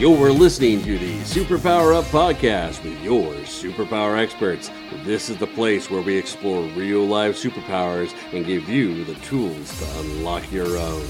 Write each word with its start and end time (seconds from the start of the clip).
You're 0.00 0.32
listening 0.32 0.82
to 0.84 0.98
the 0.98 1.18
Superpower 1.18 1.94
Up 1.94 2.06
podcast 2.06 2.82
with 2.82 2.98
your 3.02 3.34
superpower 3.44 4.18
experts. 4.18 4.70
This 5.04 5.28
is 5.28 5.36
the 5.36 5.46
place 5.48 5.90
where 5.90 6.00
we 6.00 6.16
explore 6.16 6.62
real 6.68 7.04
life 7.04 7.36
superpowers 7.36 8.14
and 8.32 8.46
give 8.46 8.66
you 8.66 9.04
the 9.04 9.14
tools 9.16 9.78
to 9.78 9.98
unlock 10.00 10.50
your 10.50 10.78
own. 10.78 11.06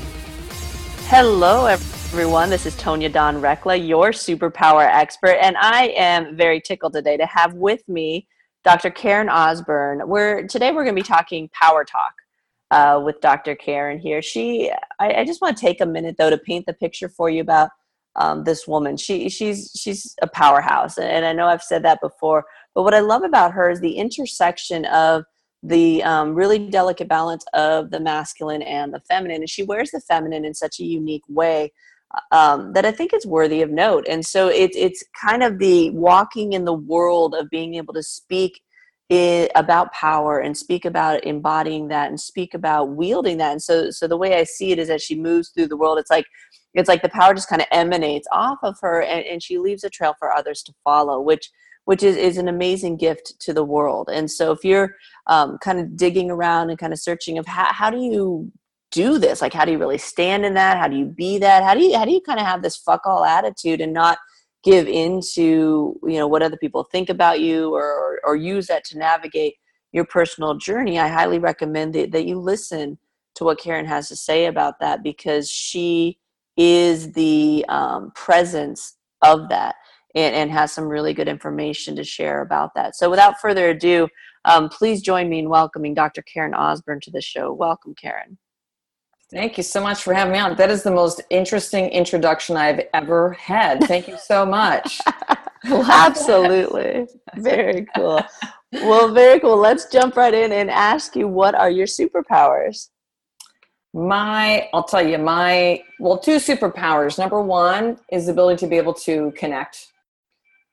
Hello, 1.06 1.66
everyone. 1.66 2.50
This 2.50 2.66
is 2.66 2.74
Tonya 2.74 3.12
Dawn 3.12 3.40
Recla, 3.40 3.78
your 3.78 4.10
superpower 4.10 4.84
expert, 4.92 5.36
and 5.40 5.56
I 5.56 5.94
am 5.96 6.36
very 6.36 6.60
tickled 6.60 6.94
today 6.94 7.16
to 7.16 7.26
have 7.26 7.54
with 7.54 7.88
me 7.88 8.26
Dr. 8.64 8.90
Karen 8.90 9.28
Osburn. 9.28 10.04
We're 10.08 10.48
today 10.48 10.72
we're 10.72 10.82
going 10.82 10.96
to 10.96 11.00
be 11.00 11.06
talking 11.06 11.48
power 11.52 11.84
talk 11.84 12.14
uh, 12.72 13.00
with 13.04 13.20
Dr. 13.20 13.54
Karen 13.54 14.00
here. 14.00 14.20
She, 14.20 14.72
I, 14.98 15.20
I 15.20 15.24
just 15.24 15.40
want 15.40 15.56
to 15.56 15.60
take 15.60 15.80
a 15.80 15.86
minute 15.86 16.16
though 16.18 16.30
to 16.30 16.38
paint 16.38 16.66
the 16.66 16.72
picture 16.72 17.08
for 17.08 17.30
you 17.30 17.40
about 17.40 17.70
um, 18.16 18.44
this 18.44 18.66
woman. 18.66 18.96
She 18.96 19.28
she's 19.28 19.70
she's 19.76 20.14
a 20.22 20.26
powerhouse, 20.26 20.98
and 20.98 21.24
I 21.24 21.32
know 21.32 21.46
I've 21.46 21.62
said 21.62 21.82
that 21.84 22.00
before. 22.00 22.44
But 22.74 22.82
what 22.82 22.94
I 22.94 23.00
love 23.00 23.22
about 23.22 23.52
her 23.52 23.70
is 23.70 23.80
the 23.80 23.96
intersection 23.96 24.84
of 24.86 25.24
the 25.62 26.02
um, 26.04 26.34
really 26.34 26.58
delicate 26.58 27.08
balance 27.08 27.44
of 27.52 27.90
the 27.90 28.00
masculine 28.00 28.62
and 28.62 28.92
the 28.92 29.00
feminine, 29.00 29.42
and 29.42 29.50
she 29.50 29.62
wears 29.62 29.90
the 29.90 30.00
feminine 30.00 30.44
in 30.44 30.54
such 30.54 30.80
a 30.80 30.84
unique 30.84 31.24
way 31.28 31.72
um, 32.32 32.72
that 32.72 32.84
I 32.84 32.92
think 32.92 33.12
is 33.14 33.26
worthy 33.26 33.62
of 33.62 33.70
note. 33.70 34.06
And 34.08 34.24
so 34.26 34.48
it's 34.48 34.76
it's 34.76 35.04
kind 35.20 35.42
of 35.42 35.58
the 35.58 35.90
walking 35.90 36.52
in 36.52 36.64
the 36.64 36.74
world 36.74 37.34
of 37.34 37.50
being 37.50 37.74
able 37.74 37.94
to 37.94 38.02
speak 38.02 38.60
it, 39.08 39.50
about 39.54 39.92
power 39.92 40.38
and 40.38 40.56
speak 40.56 40.84
about 40.84 41.24
embodying 41.24 41.88
that 41.88 42.08
and 42.08 42.20
speak 42.20 42.54
about 42.54 42.90
wielding 42.90 43.38
that. 43.38 43.52
And 43.52 43.62
so 43.62 43.90
so 43.90 44.06
the 44.08 44.16
way 44.16 44.38
I 44.38 44.44
see 44.44 44.72
it 44.72 44.78
is 44.78 44.90
as 44.90 45.02
she 45.02 45.20
moves 45.20 45.50
through 45.50 45.68
the 45.68 45.76
world, 45.76 45.98
it's 45.98 46.10
like 46.10 46.26
it's 46.74 46.88
like 46.88 47.02
the 47.02 47.08
power 47.08 47.34
just 47.34 47.48
kind 47.48 47.62
of 47.62 47.68
emanates 47.72 48.28
off 48.32 48.58
of 48.62 48.76
her 48.80 49.02
and, 49.02 49.24
and 49.26 49.42
she 49.42 49.58
leaves 49.58 49.84
a 49.84 49.90
trail 49.90 50.14
for 50.18 50.32
others 50.32 50.62
to 50.62 50.72
follow 50.84 51.20
which 51.20 51.50
which 51.84 52.02
is, 52.02 52.16
is 52.16 52.38
an 52.38 52.46
amazing 52.46 52.96
gift 52.96 53.34
to 53.40 53.52
the 53.52 53.64
world. 53.64 54.08
And 54.12 54.30
so 54.30 54.52
if 54.52 54.64
you're 54.64 54.94
um, 55.26 55.58
kind 55.58 55.80
of 55.80 55.96
digging 55.96 56.30
around 56.30 56.70
and 56.70 56.78
kind 56.78 56.92
of 56.92 57.00
searching 57.00 57.38
of 57.38 57.46
how, 57.46 57.72
how 57.72 57.90
do 57.90 57.98
you 57.98 58.52
do 58.90 59.18
this? 59.18 59.40
Like 59.40 59.52
how 59.52 59.64
do 59.64 59.72
you 59.72 59.78
really 59.78 59.98
stand 59.98 60.44
in 60.44 60.54
that? 60.54 60.76
How 60.76 60.88
do 60.88 60.96
you 60.96 61.06
be 61.06 61.38
that? 61.38 61.62
How 61.62 61.74
do 61.74 61.80
you 61.80 61.96
how 61.96 62.04
do 62.04 62.12
you 62.12 62.20
kind 62.20 62.40
of 62.40 62.46
have 62.46 62.62
this 62.62 62.76
fuck 62.76 63.06
all 63.06 63.24
attitude 63.24 63.80
and 63.80 63.92
not 63.92 64.18
give 64.62 64.86
into 64.88 65.98
you 66.02 66.18
know 66.18 66.28
what 66.28 66.42
other 66.42 66.56
people 66.56 66.84
think 66.84 67.08
about 67.08 67.40
you 67.40 67.74
or 67.74 68.20
or, 68.24 68.36
use 68.36 68.66
that 68.66 68.84
to 68.84 68.98
navigate 68.98 69.54
your 69.92 70.04
personal 70.04 70.56
journey? 70.56 70.98
I 70.98 71.08
highly 71.08 71.38
recommend 71.38 71.94
that, 71.94 72.12
that 72.12 72.26
you 72.26 72.38
listen 72.38 72.98
to 73.36 73.44
what 73.44 73.60
karen 73.60 73.86
has 73.86 74.08
to 74.08 74.16
say 74.16 74.46
about 74.46 74.80
that 74.80 75.02
because 75.02 75.48
she 75.48 76.18
is 76.56 77.12
the 77.12 77.64
um, 77.68 78.12
presence 78.14 78.96
of 79.22 79.48
that 79.48 79.76
and, 80.14 80.34
and, 80.34 80.50
has 80.50 80.72
some 80.72 80.88
really 80.88 81.14
good 81.14 81.28
information 81.28 81.94
to 81.96 82.04
share 82.04 82.42
about 82.42 82.74
that. 82.74 82.96
So, 82.96 83.08
without 83.10 83.40
further 83.40 83.70
ado, 83.70 84.08
um, 84.44 84.68
please 84.68 85.02
join 85.02 85.28
me 85.28 85.38
in 85.38 85.48
welcoming 85.48 85.94
Dr. 85.94 86.22
Karen 86.22 86.52
Osburn 86.52 87.00
to 87.02 87.10
the 87.10 87.20
show. 87.20 87.52
Welcome, 87.52 87.94
Karen. 87.94 88.38
Thank 89.30 89.56
you 89.56 89.62
so 89.62 89.80
much 89.80 90.02
for 90.02 90.12
having 90.12 90.32
me 90.32 90.38
on. 90.40 90.56
That 90.56 90.70
is 90.70 90.82
the 90.82 90.90
most 90.90 91.20
interesting 91.30 91.88
introduction 91.90 92.56
I've 92.56 92.80
ever 92.92 93.32
had. 93.34 93.84
Thank 93.84 94.08
you 94.08 94.18
so 94.18 94.44
much. 94.44 95.00
Absolutely. 95.64 97.06
Very 97.36 97.86
cool. 97.94 98.20
Well, 98.72 99.12
very 99.12 99.40
cool. 99.40 99.56
Let's 99.56 99.86
jump 99.86 100.16
right 100.16 100.32
in 100.32 100.52
and 100.52 100.70
ask 100.70 101.16
you 101.16 101.28
what 101.28 101.54
are 101.54 101.70
your 101.70 101.86
superpowers? 101.86 102.88
My, 103.92 104.68
I'll 104.72 104.84
tell 104.84 105.06
you, 105.06 105.18
my, 105.18 105.82
well, 105.98 106.18
two 106.18 106.36
superpowers. 106.36 107.18
Number 107.18 107.40
one 107.42 107.98
is 108.12 108.26
the 108.26 108.32
ability 108.32 108.60
to 108.60 108.68
be 108.68 108.76
able 108.76 108.94
to 108.94 109.32
connect. 109.36 109.88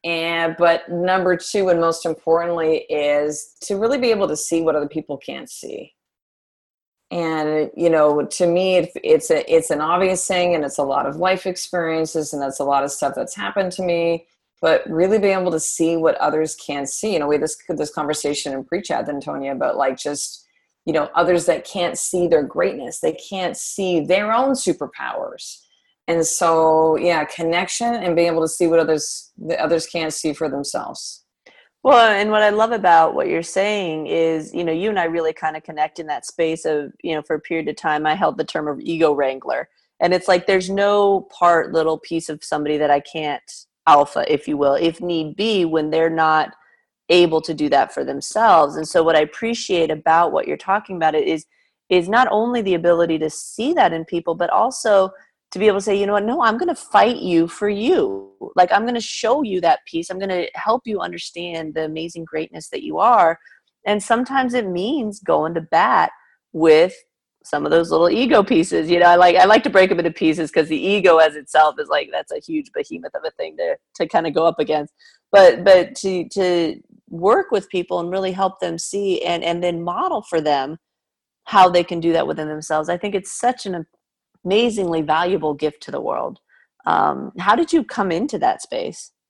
And, 0.03 0.55
but 0.57 0.89
number 0.89 1.35
two, 1.35 1.69
and 1.69 1.81
most 1.81 2.05
importantly, 2.05 2.85
is 2.89 3.55
to 3.61 3.77
really 3.77 3.97
be 3.97 4.11
able 4.11 4.27
to 4.27 4.37
see 4.37 4.61
what 4.61 4.75
other 4.75 4.87
people 4.87 5.17
can't 5.17 5.49
see. 5.49 5.93
And, 7.09 7.71
you 7.75 7.89
know, 7.89 8.25
to 8.25 8.45
me, 8.45 8.77
it, 8.77 8.91
it's 9.03 9.31
a, 9.31 9.51
it's 9.51 9.71
an 9.71 9.81
obvious 9.81 10.27
thing 10.27 10.53
and 10.53 10.63
it's 10.63 10.77
a 10.77 10.83
lot 10.83 11.07
of 11.07 11.15
life 11.15 11.47
experiences 11.47 12.33
and 12.33 12.41
that's 12.41 12.59
a 12.59 12.65
lot 12.65 12.83
of 12.83 12.91
stuff 12.91 13.15
that's 13.15 13.35
happened 13.35 13.71
to 13.73 13.81
me 13.81 14.27
but 14.61 14.89
really 14.89 15.19
being 15.19 15.39
able 15.39 15.51
to 15.51 15.59
see 15.59 15.97
what 15.97 16.15
others 16.15 16.55
can't 16.55 16.89
see. 16.89 17.13
You 17.13 17.19
know, 17.19 17.27
we 17.27 17.35
had 17.35 17.43
this 17.43 17.57
this 17.69 17.93
conversation 17.93 18.53
in 18.53 18.63
pre-chat, 18.63 19.07
Antonia, 19.07 19.51
about 19.51 19.77
like 19.77 19.97
just 19.97 20.46
you 20.87 20.93
know 20.93 21.09
others 21.13 21.45
that 21.45 21.65
can't 21.65 21.97
see 21.97 22.27
their 22.27 22.41
greatness 22.41 23.01
they 23.01 23.11
can't 23.11 23.55
see 23.57 23.99
their 23.99 24.31
own 24.31 24.53
superpowers. 24.53 25.59
And 26.07 26.25
so 26.25 26.95
yeah 26.95 27.25
connection 27.25 27.93
and 27.93 28.15
being 28.15 28.29
able 28.29 28.41
to 28.41 28.47
see 28.47 28.67
what 28.67 28.79
others 28.79 29.31
the 29.37 29.61
others 29.61 29.85
can't 29.85 30.13
see 30.13 30.33
for 30.33 30.49
themselves. 30.49 31.25
Well 31.83 32.09
and 32.09 32.31
what 32.31 32.41
i 32.41 32.49
love 32.49 32.71
about 32.71 33.13
what 33.13 33.27
you're 33.27 33.43
saying 33.43 34.07
is 34.07 34.53
you 34.53 34.63
know 34.63 34.71
you 34.71 34.89
and 34.89 34.99
i 34.99 35.03
really 35.03 35.33
kind 35.33 35.57
of 35.57 35.63
connect 35.63 35.99
in 35.99 36.07
that 36.07 36.25
space 36.25 36.65
of 36.65 36.91
you 37.03 37.13
know 37.13 37.21
for 37.21 37.35
a 37.35 37.39
period 37.39 37.67
of 37.67 37.75
time 37.75 38.05
i 38.05 38.15
held 38.15 38.37
the 38.37 38.45
term 38.45 38.67
of 38.67 38.79
ego 38.79 39.13
wrangler. 39.13 39.69
And 39.99 40.13
it's 40.13 40.27
like 40.27 40.45
there's 40.45 40.69
no 40.69 41.27
part 41.37 41.73
little 41.73 41.97
piece 41.97 42.29
of 42.29 42.43
somebody 42.43 42.77
that 42.77 42.89
i 42.89 43.01
can't 43.01 43.49
alpha 43.87 44.23
if 44.31 44.47
you 44.47 44.55
will 44.55 44.75
if 44.75 45.01
need 45.01 45.35
be 45.35 45.65
when 45.65 45.89
they're 45.89 46.09
not 46.09 46.53
able 47.09 47.41
to 47.41 47.53
do 47.53 47.69
that 47.69 47.93
for 47.93 48.03
themselves. 48.03 48.75
And 48.75 48.87
so 48.87 49.03
what 49.03 49.15
i 49.15 49.21
appreciate 49.21 49.91
about 49.91 50.31
what 50.31 50.47
you're 50.47 50.57
talking 50.57 50.95
about 50.97 51.15
is 51.15 51.45
is 51.89 52.09
not 52.09 52.27
only 52.31 52.61
the 52.61 52.73
ability 52.73 53.17
to 53.17 53.29
see 53.29 53.73
that 53.73 53.93
in 53.93 54.03
people 54.03 54.35
but 54.35 54.49
also 54.49 55.09
to 55.51 55.59
be 55.59 55.67
able 55.67 55.77
to 55.77 55.81
say 55.81 55.97
you 55.97 56.05
know 56.05 56.13
what? 56.13 56.25
No 56.25 56.41
i'm 56.41 56.57
going 56.57 56.67
to 56.67 56.75
fight 56.75 57.17
you 57.17 57.47
for 57.47 57.69
you. 57.69 58.31
Like 58.55 58.71
i'm 58.71 58.83
going 58.83 58.95
to 58.95 59.01
show 59.01 59.43
you 59.43 59.61
that 59.61 59.79
piece. 59.85 60.09
I'm 60.09 60.19
going 60.19 60.29
to 60.29 60.49
help 60.55 60.83
you 60.85 60.99
understand 60.99 61.73
the 61.73 61.85
amazing 61.85 62.25
greatness 62.25 62.69
that 62.69 62.83
you 62.83 62.97
are. 62.97 63.39
And 63.85 64.03
sometimes 64.03 64.53
it 64.53 64.67
means 64.67 65.19
going 65.19 65.53
to 65.53 65.61
bat 65.61 66.11
with 66.51 66.93
some 67.45 67.63
of 67.63 67.71
those 67.71 67.91
little 67.91 68.09
ego 68.09 68.43
pieces 68.43 68.89
you 68.89 68.99
know? 68.99 69.05
I 69.05 69.15
like 69.15 69.37
i 69.37 69.45
like 69.45 69.63
to 69.63 69.69
break 69.69 69.89
them 69.89 69.99
into 69.99 70.11
pieces 70.11 70.51
because 70.51 70.67
the 70.67 70.77
ego 70.77 71.17
as 71.17 71.35
itself 71.37 71.75
is 71.79 71.87
like 71.87 72.09
that's 72.11 72.33
a 72.33 72.39
huge 72.39 72.71
behemoth 72.73 73.15
of 73.15 73.23
a 73.25 73.31
thing 73.31 73.55
to 73.57 73.77
to 73.95 74.07
kind 74.07 74.27
of 74.27 74.33
go 74.33 74.45
up 74.45 74.59
against. 74.59 74.93
But 75.31 75.63
but 75.63 75.95
to 75.95 76.27
to 76.29 76.81
work 77.09 77.51
with 77.51 77.69
people 77.69 77.99
and 77.99 78.11
really 78.11 78.31
help 78.31 78.59
them 78.59 78.77
see 78.77 79.21
and 79.23 79.43
and 79.43 79.63
then 79.63 79.83
model 79.83 80.21
for 80.21 80.41
them 80.41 80.77
how 81.45 81.69
they 81.69 81.83
can 81.83 81.99
do 81.99 82.11
that 82.11 82.27
within 82.27 82.49
themselves. 82.49 82.89
I 82.89 82.97
think 82.97 83.15
it's 83.15 83.31
such 83.31 83.65
an 83.65 83.85
amazingly 84.43 85.01
valuable 85.01 85.53
gift 85.53 85.81
to 85.83 85.91
the 85.91 86.01
world. 86.01 86.39
Um, 86.85 87.31
how 87.39 87.55
did 87.55 87.71
you 87.71 87.83
come 87.83 88.11
into 88.11 88.37
that 88.39 88.61
space? 88.61 89.11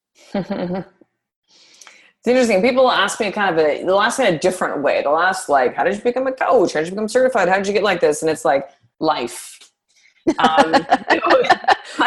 It's 2.27 2.27
interesting. 2.27 2.61
People 2.61 2.91
ask 2.91 3.21
me 3.21 3.31
kind 3.31 3.57
of 3.57 3.65
a 3.65 3.83
they'll 3.85 4.01
ask 4.01 4.19
me 4.19 4.25
a 4.25 4.37
different 4.37 4.81
way. 4.81 5.01
They'll 5.01 5.15
ask 5.15 5.47
like 5.47 5.75
how 5.75 5.85
did 5.85 5.95
you 5.95 6.01
become 6.01 6.27
a 6.27 6.33
coach? 6.33 6.73
How 6.73 6.79
did 6.79 6.87
you 6.87 6.91
become 6.91 7.07
certified? 7.07 7.47
How 7.47 7.55
did 7.55 7.67
you 7.67 7.73
get 7.73 7.83
like 7.83 8.01
this? 8.01 8.21
And 8.21 8.29
it's 8.29 8.43
like 8.43 8.69
life 8.99 9.66
um, 10.39 10.73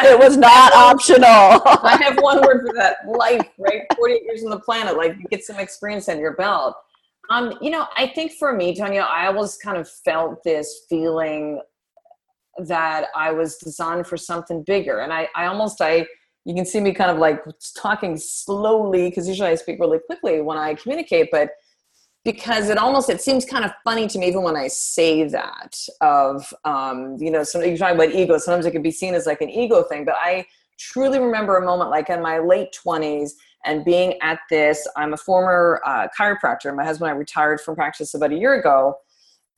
it 0.05 0.19
was 0.19 0.37
not 0.49 0.73
optional. 0.73 1.25
I 1.27 1.99
have 2.01 2.17
one 2.21 2.41
word 2.41 2.65
for 2.67 2.73
that: 2.75 2.97
life. 3.07 3.47
Right, 3.57 3.83
forty-eight 3.95 4.23
years 4.23 4.43
on 4.43 4.49
the 4.49 4.59
planet. 4.59 4.97
Like 4.97 5.17
you 5.17 5.25
get 5.29 5.43
some 5.43 5.57
experience 5.57 6.07
under 6.09 6.21
your 6.21 6.35
belt. 6.35 6.75
Um, 7.29 7.53
you 7.61 7.69
know, 7.69 7.85
I 7.95 8.07
think 8.07 8.33
for 8.33 8.53
me, 8.53 8.75
Tonya, 8.75 9.03
I 9.03 9.27
always 9.27 9.57
kind 9.57 9.77
of 9.77 9.89
felt 9.89 10.43
this 10.43 10.85
feeling 10.89 11.61
that 12.65 13.05
I 13.15 13.31
was 13.31 13.57
designed 13.57 14.05
for 14.07 14.17
something 14.17 14.63
bigger, 14.63 14.99
and 14.99 15.13
I, 15.13 15.29
I 15.35 15.45
almost, 15.45 15.81
I, 15.81 16.05
you 16.43 16.53
can 16.53 16.65
see 16.65 16.81
me 16.81 16.93
kind 16.93 17.09
of 17.09 17.19
like 17.19 17.41
talking 17.77 18.17
slowly 18.17 19.09
because 19.09 19.27
usually 19.29 19.49
I 19.49 19.55
speak 19.55 19.79
really 19.79 19.99
quickly 19.99 20.41
when 20.41 20.57
I 20.57 20.73
communicate, 20.73 21.29
but 21.31 21.51
because 22.23 22.69
it 22.69 22.77
almost 22.77 23.09
it 23.09 23.21
seems 23.21 23.45
kind 23.45 23.65
of 23.65 23.71
funny 23.83 24.07
to 24.07 24.19
me 24.19 24.27
even 24.27 24.43
when 24.43 24.55
I 24.55 24.67
say 24.67 25.27
that 25.27 25.77
of 26.01 26.53
um, 26.65 27.17
you 27.19 27.31
know 27.31 27.43
so 27.43 27.61
you're 27.61 27.77
talking 27.77 27.95
about 27.95 28.13
ego. 28.13 28.37
Sometimes 28.37 28.65
it 28.65 28.71
can 28.71 28.81
be 28.81 28.91
seen 28.91 29.15
as 29.15 29.25
like 29.25 29.41
an 29.41 29.49
ego 29.49 29.83
thing 29.83 30.05
but 30.05 30.15
I 30.17 30.45
truly 30.77 31.19
remember 31.19 31.57
a 31.57 31.65
moment 31.65 31.89
like 31.89 32.09
in 32.09 32.21
my 32.21 32.39
late 32.39 32.75
20s 32.85 33.31
and 33.65 33.85
being 33.85 34.19
at 34.21 34.39
this 34.49 34.87
I'm 34.95 35.13
a 35.13 35.17
former 35.17 35.81
uh, 35.85 36.07
chiropractor. 36.17 36.75
My 36.75 36.83
husband 36.83 37.09
and 37.09 37.15
I 37.15 37.19
retired 37.19 37.61
from 37.61 37.75
practice 37.75 38.13
about 38.13 38.31
a 38.31 38.37
year 38.37 38.59
ago. 38.59 38.95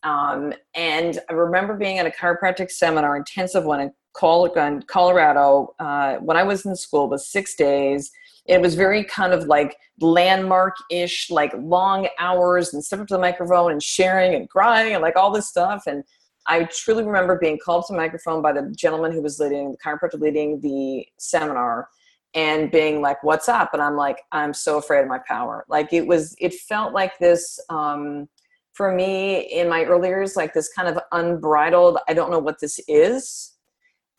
Um, 0.04 0.54
and 0.76 1.20
I 1.30 1.34
remember 1.34 1.76
being 1.76 1.98
at 2.00 2.06
a 2.06 2.10
chiropractic 2.10 2.70
seminar 2.70 3.16
intensive 3.16 3.64
one 3.64 3.80
in 3.80 3.92
Colorado 4.14 5.74
uh, 5.80 6.16
when 6.18 6.38
I 6.38 6.44
was 6.44 6.66
in 6.66 6.76
school 6.76 7.10
was 7.10 7.28
six 7.28 7.56
days 7.56 8.12
it 8.46 8.60
was 8.60 8.76
very 8.76 9.04
kind 9.04 9.34
of 9.34 9.46
like 9.46 9.76
landmark 10.02 10.76
ish, 10.92 11.30
like 11.30 11.54
long 11.58 12.08
hours 12.20 12.74
and 12.74 12.84
step 12.84 13.00
up 13.00 13.08
to 13.08 13.14
the 13.16 13.20
microphone 13.20 13.72
and 13.72 13.82
sharing 13.82 14.36
and 14.36 14.50
crying 14.50 14.94
and 14.94 15.02
like 15.02 15.16
all 15.16 15.32
this 15.32 15.48
stuff. 15.48 15.84
And 15.88 16.04
I 16.48 16.66
truly 16.66 17.04
remember 17.04 17.38
being 17.40 17.58
called 17.64 17.86
to 17.88 17.94
the 17.94 17.98
microphone 17.98 18.42
by 18.42 18.52
the 18.52 18.74
gentleman 18.78 19.14
who 19.14 19.22
was 19.22 19.40
leading 19.40 19.72
the 19.72 19.78
chiropractor 19.78 20.20
leading 20.20 20.60
the 20.60 21.06
seminar 21.18 21.88
and 22.34 22.70
being 22.70 23.02
like, 23.02 23.24
What's 23.24 23.48
up? 23.48 23.74
And 23.74 23.82
I'm 23.82 23.96
like, 23.96 24.20
I'm 24.32 24.54
so 24.54 24.78
afraid 24.78 25.02
of 25.02 25.08
my 25.08 25.20
power. 25.26 25.64
Like 25.70 25.94
it 25.94 26.06
was, 26.06 26.36
it 26.40 26.54
felt 26.54 26.94
like 26.94 27.18
this. 27.20 27.60
Um, 27.70 28.28
for 28.74 28.92
me 28.92 29.42
in 29.42 29.70
my 29.70 29.84
early 29.84 30.08
years 30.08 30.36
like 30.36 30.52
this 30.54 30.70
kind 30.74 30.88
of 30.88 31.00
unbridled 31.12 32.00
i 32.08 32.14
don't 32.14 32.32
know 32.32 32.40
what 32.40 32.60
this 32.60 32.80
is 32.88 33.53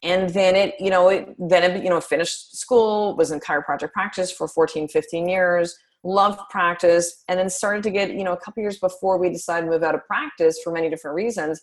and 0.05 0.31
then 0.31 0.55
it 0.55 0.75
you 0.79 0.91
know 0.91 1.09
it 1.09 1.35
then 1.39 1.69
it 1.69 1.83
you 1.83 1.91
know 1.91 2.01
finished 2.01 2.57
school 2.57 3.17
was 3.17 3.33
in 3.33 3.41
chiropractic 3.41 3.91
practice 3.93 4.31
for 4.31 4.47
14 4.47 4.87
15 4.87 5.29
years 5.29 5.77
loved 6.05 6.41
practice 6.51 7.25
and 7.29 7.39
then 7.39 7.49
started 7.49 7.83
to 7.83 7.91
get 7.91 8.15
you 8.15 8.23
know 8.23 8.35
a 8.35 8.41
couple 8.41 8.63
years 8.63 8.79
before 8.79 9.19
we 9.19 9.31
decided 9.31 9.67
to 9.67 9.73
move 9.73 9.83
out 9.83 9.95
of 9.95 10.07
practice 10.07 10.61
for 10.63 10.73
many 10.73 10.89
different 10.89 11.17
reasons 11.17 11.63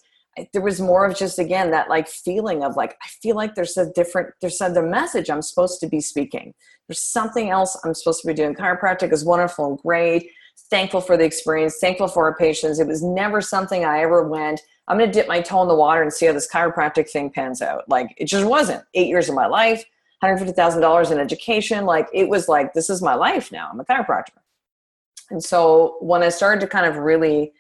there 0.54 0.62
was 0.62 0.80
more 0.80 1.06
of 1.06 1.16
just 1.16 1.40
again 1.40 1.72
that 1.72 1.90
like 1.90 2.08
feeling 2.08 2.64
of 2.64 2.76
like 2.76 2.98
i 3.04 3.08
feel 3.22 3.36
like 3.36 3.56
there's 3.56 3.78
a 3.78 3.92
different 3.92 4.30
there's 4.42 4.60
another 4.62 4.82
message 4.82 5.30
i'm 5.30 5.42
supposed 5.42 5.80
to 5.80 5.88
be 5.88 6.02
speaking. 6.02 6.54
There's 6.88 7.02
something 7.02 7.50
else 7.50 7.78
i'm 7.84 7.94
supposed 7.94 8.22
to 8.22 8.28
be 8.28 8.34
doing. 8.34 8.56
Chiropractic 8.56 9.12
is 9.12 9.26
wonderful 9.26 9.66
and 9.68 9.78
great. 9.78 10.30
Thankful 10.70 11.02
for 11.02 11.18
the 11.18 11.26
experience 11.26 11.78
thankful 11.80 12.08
for 12.08 12.26
our 12.26 12.36
patients. 12.36 12.80
It 12.80 12.88
was 12.88 13.04
never 13.04 13.42
something 13.42 13.84
i 13.84 14.00
ever 14.00 14.28
went 14.28 14.62
i'm 14.92 14.98
going 14.98 15.10
to 15.10 15.20
dip 15.20 15.28
my 15.28 15.42
toe 15.42 15.62
in 15.62 15.68
the 15.68 15.76
water 15.76 16.02
and 16.02 16.14
see 16.14 16.26
how 16.26 16.34
this 16.34 16.50
chiropractic 16.52 17.10
thing 17.10 17.30
pans 17.30 17.62
out 17.62 17.88
like 17.90 18.14
it 18.18 18.26
just 18.26 18.46
wasn't 18.46 18.84
eight 18.94 19.08
years 19.08 19.30
of 19.30 19.36
my 19.36 19.48
life 19.48 19.84
$150,000 20.24 21.12
in 21.12 21.18
education. 21.18 21.86
Like 21.86 22.08
it 22.14 22.30
was 22.30 22.48
like, 22.48 22.74
this 22.74 22.90
is 22.90 23.02
my 23.02 23.16
life 23.16 23.52
now. 23.52 23.70
I'm 23.72 23.80
a 23.80 23.86
chiropractor. 23.86 24.38
And 25.30 25.44
so 25.44 25.98
when 26.00 26.22
I 26.22 26.30
started 26.30 26.62
to 26.62 26.68
kind 26.68 26.86
of 26.86 26.98
really, 26.98 27.54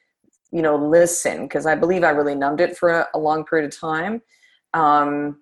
you 0.51 0.62
know, 0.62 0.75
listen, 0.75 1.44
because 1.44 1.66
I 1.66 1.75
believe 1.75 2.04
I 2.04 2.10
really 2.10 2.36
numbed 2.36 2.62
it 2.62 2.78
for 2.78 2.89
a, 2.89 3.07
a 3.13 3.19
long 3.19 3.45
period 3.45 3.72
of 3.72 3.77
time. 3.77 4.22
Um, 4.74 5.39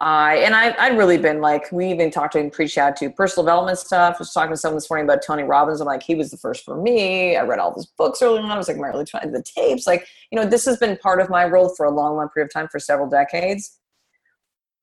I 0.00 0.36
and 0.36 0.54
I 0.54 0.76
I'd 0.78 0.96
really 0.96 1.18
been 1.18 1.40
like 1.40 1.72
we 1.72 1.90
even 1.90 2.10
talked 2.10 2.34
to 2.34 2.38
him 2.38 2.50
pre-chat 2.50 2.94
to 2.96 3.10
personal 3.10 3.44
development 3.44 3.78
stuff. 3.78 4.14
I 4.14 4.18
was 4.20 4.32
talking 4.32 4.52
to 4.52 4.56
someone 4.56 4.76
this 4.76 4.88
morning 4.88 5.06
about 5.06 5.22
Tony 5.26 5.42
Robbins. 5.42 5.80
I'm 5.80 5.86
like, 5.88 6.04
he 6.04 6.14
was 6.14 6.30
the 6.30 6.36
first 6.36 6.64
for 6.64 6.80
me. 6.80 7.36
I 7.36 7.42
read 7.42 7.58
all 7.58 7.74
his 7.74 7.86
books 7.86 8.22
early 8.22 8.38
on. 8.38 8.50
I 8.50 8.56
was 8.56 8.68
like 8.68 8.76
my 8.76 8.88
early 8.88 9.04
the 9.04 9.42
tapes. 9.56 9.88
Like, 9.88 10.06
you 10.30 10.38
know, 10.38 10.46
this 10.46 10.64
has 10.66 10.76
been 10.76 10.96
part 10.98 11.20
of 11.20 11.28
my 11.28 11.44
role 11.46 11.74
for 11.74 11.84
a 11.84 11.90
long, 11.90 12.16
long 12.16 12.28
period 12.28 12.46
of 12.46 12.52
time 12.52 12.68
for 12.68 12.78
several 12.78 13.08
decades 13.08 13.78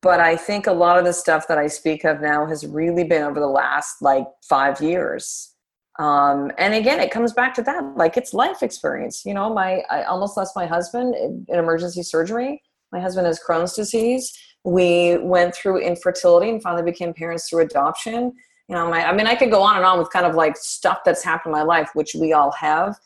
but 0.06 0.20
I 0.20 0.36
think 0.36 0.68
a 0.68 0.72
lot 0.72 1.00
of 1.00 1.04
the 1.04 1.12
stuff 1.12 1.48
that 1.48 1.58
I 1.58 1.66
speak 1.66 2.04
of 2.04 2.22
now 2.22 2.46
has 2.46 2.64
really 2.64 3.04
been 3.04 3.24
over 3.24 3.40
the 3.40 3.48
last 3.48 4.04
like 4.04 4.28
five 4.48 4.80
years. 4.80 5.56
Um, 5.98 6.52
and 6.60 6.76
again, 6.76 7.00
it 7.00 7.10
comes 7.10 7.34
back 7.34 7.56
to 7.56 7.64
that, 7.64 7.98
like 7.98 8.16
it's 8.16 8.32
life 8.32 8.62
experience. 8.62 9.26
You 9.26 9.34
know, 9.34 9.52
my 9.52 9.82
I 9.90 10.04
almost 10.04 10.38
lost 10.38 10.56
my 10.56 10.68
husband 10.68 11.16
in 11.16 11.46
emergency 11.50 12.04
surgery. 12.04 12.62
My 12.92 13.00
husband 13.00 13.26
has 13.26 13.40
Crohn's 13.40 13.74
disease. 13.74 14.32
We 14.66 15.18
went 15.18 15.54
through 15.54 15.78
infertility 15.78 16.50
and 16.50 16.62
finally 16.62 16.84
became 16.84 17.14
parents 17.14 17.48
through 17.48 17.62
adoption. 17.62 18.34
You 18.68 18.76
know, 18.76 18.90
my, 18.90 19.08
I 19.08 19.16
mean, 19.16 19.28
I 19.28 19.36
could 19.36 19.52
go 19.52 19.62
on 19.62 19.78
and 19.78 19.86
on 19.86 20.00
with 20.00 20.10
kind 20.10 20.26
of 20.26 20.34
like 20.34 20.58
stuff 20.58 21.00
that's 21.06 21.24
happened 21.24 21.54
in 21.54 21.60
my 21.60 21.64
life, 21.64 21.92
which 21.94 22.16
we 22.16 22.34
all 22.34 22.52
have. 22.54 22.98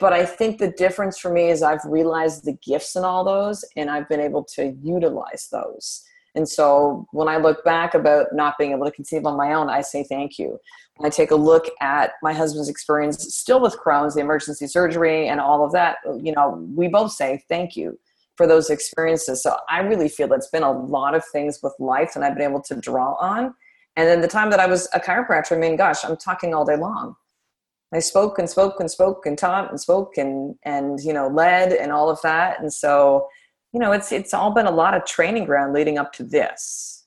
But 0.00 0.12
I 0.12 0.26
think 0.26 0.58
the 0.58 0.72
difference 0.72 1.16
for 1.18 1.30
me 1.30 1.48
is 1.50 1.62
I've 1.62 1.84
realized 1.84 2.44
the 2.44 2.58
gifts 2.66 2.96
in 2.96 3.04
all 3.04 3.22
those 3.22 3.64
and 3.76 3.88
I've 3.88 4.08
been 4.08 4.20
able 4.20 4.42
to 4.56 4.76
utilize 4.82 5.48
those. 5.52 6.02
And 6.34 6.48
so 6.48 7.06
when 7.12 7.28
I 7.28 7.36
look 7.36 7.64
back 7.64 7.94
about 7.94 8.26
not 8.32 8.56
being 8.58 8.72
able 8.72 8.86
to 8.86 8.90
conceive 8.90 9.26
on 9.26 9.36
my 9.36 9.52
own, 9.52 9.68
I 9.68 9.82
say 9.82 10.04
thank 10.04 10.38
you. 10.38 10.58
When 10.96 11.06
I 11.06 11.10
take 11.10 11.30
a 11.30 11.36
look 11.36 11.66
at 11.80 12.12
my 12.22 12.32
husband's 12.32 12.68
experience 12.68 13.34
still 13.34 13.60
with 13.60 13.76
Crohn's, 13.78 14.14
the 14.14 14.20
emergency 14.20 14.66
surgery, 14.66 15.28
and 15.28 15.40
all 15.40 15.64
of 15.64 15.72
that, 15.72 15.98
you 16.20 16.32
know, 16.32 16.66
we 16.74 16.88
both 16.88 17.12
say 17.12 17.42
thank 17.48 17.76
you 17.76 17.98
for 18.40 18.46
those 18.46 18.70
experiences. 18.70 19.42
So 19.42 19.54
I 19.68 19.80
really 19.80 20.08
feel 20.08 20.32
it's 20.32 20.48
been 20.48 20.62
a 20.62 20.72
lot 20.72 21.14
of 21.14 21.22
things 21.26 21.60
with 21.62 21.74
life 21.78 22.12
and 22.14 22.24
I've 22.24 22.34
been 22.34 22.48
able 22.48 22.62
to 22.62 22.74
draw 22.74 23.16
on. 23.16 23.54
And 23.96 24.08
then 24.08 24.22
the 24.22 24.28
time 24.28 24.48
that 24.48 24.60
I 24.60 24.64
was 24.66 24.88
a 24.94 24.98
chiropractor, 24.98 25.52
I 25.52 25.58
mean, 25.58 25.76
gosh, 25.76 26.04
I'm 26.04 26.16
talking 26.16 26.54
all 26.54 26.64
day 26.64 26.76
long. 26.76 27.16
I 27.92 27.98
spoke 27.98 28.38
and 28.38 28.48
spoke 28.48 28.80
and 28.80 28.90
spoke 28.90 29.26
and 29.26 29.36
taught 29.36 29.68
and 29.68 29.78
spoke 29.78 30.16
and 30.16 30.54
and 30.64 31.00
you 31.00 31.12
know 31.12 31.28
led 31.28 31.72
and 31.72 31.92
all 31.92 32.08
of 32.08 32.18
that. 32.22 32.60
And 32.60 32.72
so 32.72 33.26
you 33.72 33.80
know 33.80 33.92
it's 33.92 34.10
it's 34.10 34.32
all 34.32 34.54
been 34.54 34.66
a 34.66 34.70
lot 34.70 34.94
of 34.94 35.04
training 35.04 35.44
ground 35.44 35.74
leading 35.74 35.98
up 35.98 36.12
to 36.14 36.24
this 36.24 37.06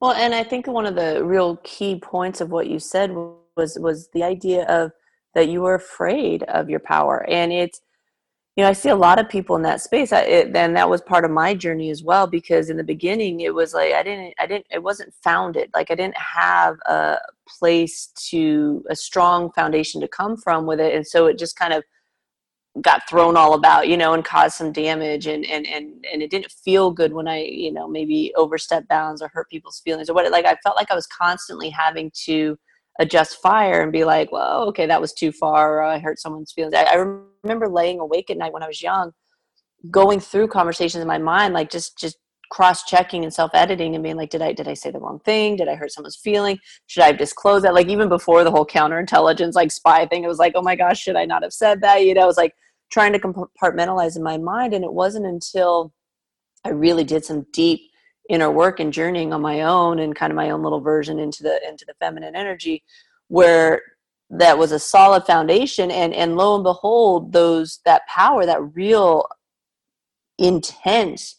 well 0.00 0.12
and 0.12 0.34
i 0.34 0.42
think 0.42 0.66
one 0.66 0.86
of 0.86 0.94
the 0.94 1.24
real 1.24 1.56
key 1.62 1.98
points 1.98 2.40
of 2.40 2.50
what 2.50 2.68
you 2.68 2.78
said 2.78 3.12
was 3.56 3.78
was 3.78 4.08
the 4.12 4.22
idea 4.22 4.64
of 4.64 4.92
that 5.34 5.48
you 5.48 5.62
were 5.62 5.74
afraid 5.74 6.42
of 6.44 6.68
your 6.68 6.80
power 6.80 7.24
and 7.30 7.52
it's 7.52 7.80
you 8.60 8.66
know 8.66 8.68
i 8.68 8.74
see 8.74 8.90
a 8.90 8.94
lot 8.94 9.18
of 9.18 9.26
people 9.26 9.56
in 9.56 9.62
that 9.62 9.80
space. 9.80 10.12
I, 10.12 10.20
it, 10.20 10.54
and 10.54 10.76
that 10.76 10.90
was 10.90 11.00
part 11.00 11.24
of 11.24 11.30
my 11.30 11.54
journey 11.54 11.88
as 11.88 12.02
well 12.02 12.26
because 12.26 12.68
in 12.68 12.76
the 12.76 12.84
beginning 12.84 13.40
it 13.40 13.54
was 13.54 13.72
like 13.72 13.94
i 13.94 14.02
didn't 14.02 14.34
i 14.38 14.46
didn't 14.46 14.66
it 14.70 14.82
wasn't 14.82 15.14
founded. 15.24 15.70
Like 15.72 15.90
i 15.90 15.94
didn't 15.94 16.18
have 16.18 16.76
a 16.86 17.16
place 17.58 18.08
to 18.28 18.84
a 18.90 18.94
strong 18.94 19.50
foundation 19.52 19.98
to 20.02 20.08
come 20.08 20.36
from 20.36 20.66
with 20.66 20.78
it. 20.78 20.94
And 20.94 21.06
so 21.06 21.26
it 21.26 21.38
just 21.38 21.58
kind 21.58 21.72
of 21.72 21.82
got 22.82 23.08
thrown 23.08 23.34
all 23.34 23.54
about 23.54 23.88
you 23.88 23.96
know 23.96 24.12
and 24.12 24.26
caused 24.26 24.56
some 24.56 24.72
damage 24.72 25.26
and 25.26 25.46
and 25.46 25.66
and 25.66 26.04
and 26.12 26.22
it 26.22 26.30
didn't 26.30 26.52
feel 26.52 26.92
good 26.92 27.12
when 27.12 27.26
i 27.26 27.38
you 27.42 27.72
know 27.72 27.88
maybe 27.88 28.32
overstep 28.36 28.86
bounds 28.86 29.20
or 29.20 29.28
hurt 29.34 29.50
people's 29.50 29.80
feelings 29.80 30.08
or 30.08 30.14
what 30.14 30.30
like 30.30 30.44
i 30.44 30.56
felt 30.62 30.76
like 30.76 30.88
i 30.88 30.94
was 30.94 31.08
constantly 31.08 31.68
having 31.68 32.12
to 32.14 32.56
adjust 32.98 33.40
fire 33.40 33.82
and 33.82 33.92
be 33.92 34.04
like 34.04 34.30
well 34.32 34.68
okay 34.68 34.86
that 34.86 35.00
was 35.00 35.12
too 35.12 35.32
far 35.32 35.78
or 35.78 35.82
i 35.82 35.98
hurt 35.98 36.18
someone's 36.18 36.52
feelings. 36.52 36.74
I, 36.74 36.82
I 36.82 36.94
remember 37.42 37.68
laying 37.68 38.00
awake 38.00 38.30
at 38.30 38.36
night 38.36 38.52
when 38.52 38.62
i 38.62 38.66
was 38.66 38.82
young 38.82 39.12
going 39.90 40.20
through 40.20 40.48
conversations 40.48 41.00
in 41.00 41.08
my 41.08 41.18
mind 41.18 41.54
like 41.54 41.70
just 41.70 41.96
just 41.98 42.18
cross 42.50 42.84
checking 42.84 43.22
and 43.22 43.32
self 43.32 43.52
editing 43.54 43.94
and 43.94 44.02
being 44.02 44.16
like 44.16 44.28
did 44.28 44.42
i 44.42 44.52
did 44.52 44.68
i 44.68 44.74
say 44.74 44.90
the 44.90 44.98
wrong 44.98 45.20
thing? 45.20 45.56
Did 45.56 45.68
i 45.68 45.76
hurt 45.76 45.92
someone's 45.92 46.16
feeling? 46.16 46.58
Should 46.88 47.04
i 47.04 47.06
have 47.06 47.18
disclosed 47.18 47.64
that? 47.64 47.74
Like 47.74 47.86
even 47.86 48.08
before 48.08 48.44
the 48.44 48.50
whole 48.50 48.66
counterintelligence 48.66 49.54
like 49.54 49.70
spy 49.70 50.04
thing 50.06 50.24
it 50.24 50.28
was 50.28 50.38
like 50.38 50.52
oh 50.56 50.62
my 50.62 50.76
gosh 50.76 51.00
should 51.00 51.16
i 51.16 51.24
not 51.24 51.42
have 51.42 51.52
said 51.52 51.80
that? 51.80 52.04
You 52.04 52.12
know 52.14 52.24
it 52.24 52.26
was 52.26 52.36
like 52.36 52.54
trying 52.90 53.12
to 53.12 53.20
compartmentalize 53.20 54.16
in 54.16 54.22
my 54.22 54.36
mind 54.36 54.74
and 54.74 54.84
it 54.84 54.92
wasn't 54.92 55.24
until 55.24 55.92
i 56.64 56.70
really 56.70 57.04
did 57.04 57.24
some 57.24 57.46
deep 57.52 57.80
inner 58.30 58.50
work 58.50 58.78
and 58.78 58.92
journeying 58.92 59.32
on 59.32 59.42
my 59.42 59.62
own 59.62 59.98
and 59.98 60.14
kind 60.14 60.30
of 60.30 60.36
my 60.36 60.50
own 60.50 60.62
little 60.62 60.80
version 60.80 61.18
into 61.18 61.42
the 61.42 61.60
into 61.68 61.84
the 61.84 61.94
feminine 61.98 62.36
energy 62.36 62.82
where 63.26 63.82
that 64.30 64.56
was 64.56 64.70
a 64.70 64.78
solid 64.78 65.24
foundation. 65.24 65.90
And 65.90 66.14
and 66.14 66.36
lo 66.36 66.54
and 66.54 66.62
behold 66.62 67.32
those 67.32 67.80
that 67.84 68.06
power 68.06 68.46
that 68.46 68.74
real 68.74 69.26
intense 70.38 71.34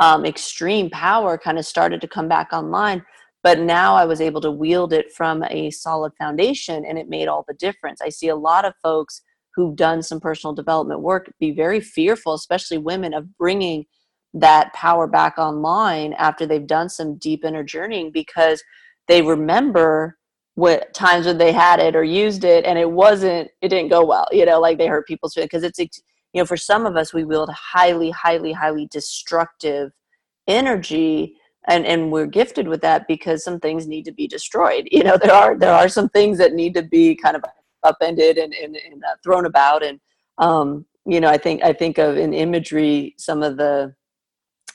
um, 0.00 0.26
extreme 0.26 0.90
power 0.90 1.38
kind 1.38 1.58
of 1.58 1.64
started 1.64 2.00
to 2.00 2.08
come 2.08 2.28
back 2.28 2.52
online. 2.52 3.04
But 3.44 3.60
now 3.60 3.94
i 3.94 4.04
was 4.04 4.20
able 4.20 4.40
to 4.40 4.50
wield 4.50 4.92
it 4.92 5.12
from 5.12 5.44
a 5.44 5.70
solid 5.70 6.12
foundation 6.18 6.84
and 6.84 6.98
it 6.98 7.08
made 7.08 7.28
all 7.28 7.44
the 7.46 7.54
difference. 7.54 8.00
I 8.02 8.08
see 8.08 8.28
a 8.28 8.36
lot 8.36 8.64
of 8.64 8.74
folks 8.82 9.22
who've 9.54 9.76
done 9.76 10.02
some 10.02 10.18
personal 10.18 10.54
development 10.54 11.02
work 11.02 11.32
be 11.38 11.52
very 11.52 11.80
fearful 11.80 12.34
especially 12.34 12.78
women 12.78 13.14
of 13.14 13.36
bringing 13.36 13.84
that 14.34 14.72
power 14.72 15.06
back 15.06 15.38
online 15.38 16.14
after 16.14 16.46
they've 16.46 16.66
done 16.66 16.88
some 16.88 17.16
deep 17.16 17.44
inner 17.44 17.62
journeying 17.62 18.10
because 18.10 18.62
they 19.08 19.22
remember 19.22 20.18
what 20.54 20.92
times 20.94 21.26
when 21.26 21.38
they 21.38 21.52
had 21.52 21.80
it 21.80 21.96
or 21.96 22.04
used 22.04 22.44
it 22.44 22.64
and 22.64 22.78
it 22.78 22.90
wasn't 22.90 23.48
it 23.62 23.68
didn't 23.68 23.88
go 23.88 24.04
well 24.04 24.26
you 24.32 24.44
know 24.44 24.60
like 24.60 24.78
they 24.78 24.86
hurt 24.86 25.06
people's 25.06 25.32
feelings 25.34 25.48
because 25.50 25.64
it's 25.64 25.78
you 25.78 25.90
know 26.34 26.44
for 26.44 26.56
some 26.56 26.84
of 26.84 26.96
us 26.96 27.14
we 27.14 27.24
wield 27.24 27.50
highly 27.50 28.10
highly 28.10 28.52
highly 28.52 28.86
destructive 28.90 29.92
energy 30.46 31.34
and 31.68 31.86
and 31.86 32.10
we're 32.10 32.26
gifted 32.26 32.68
with 32.68 32.80
that 32.82 33.06
because 33.06 33.44
some 33.44 33.60
things 33.60 33.86
need 33.86 34.04
to 34.04 34.12
be 34.12 34.26
destroyed. 34.26 34.88
You 34.92 35.04
know 35.04 35.16
there 35.16 35.32
are 35.32 35.58
there 35.58 35.72
are 35.72 35.88
some 35.88 36.08
things 36.08 36.38
that 36.38 36.54
need 36.54 36.74
to 36.74 36.82
be 36.82 37.14
kind 37.14 37.36
of 37.36 37.44
upended 37.82 38.38
and 38.38 38.54
and, 38.54 38.76
and 38.76 39.02
uh, 39.04 39.16
thrown 39.22 39.46
about 39.46 39.82
and 39.82 40.00
um 40.38 40.86
you 41.04 41.20
know 41.20 41.28
i 41.28 41.36
think 41.36 41.62
i 41.64 41.72
think 41.72 41.98
of 41.98 42.16
in 42.16 42.32
imagery 42.32 43.14
some 43.18 43.42
of 43.42 43.56
the 43.56 43.92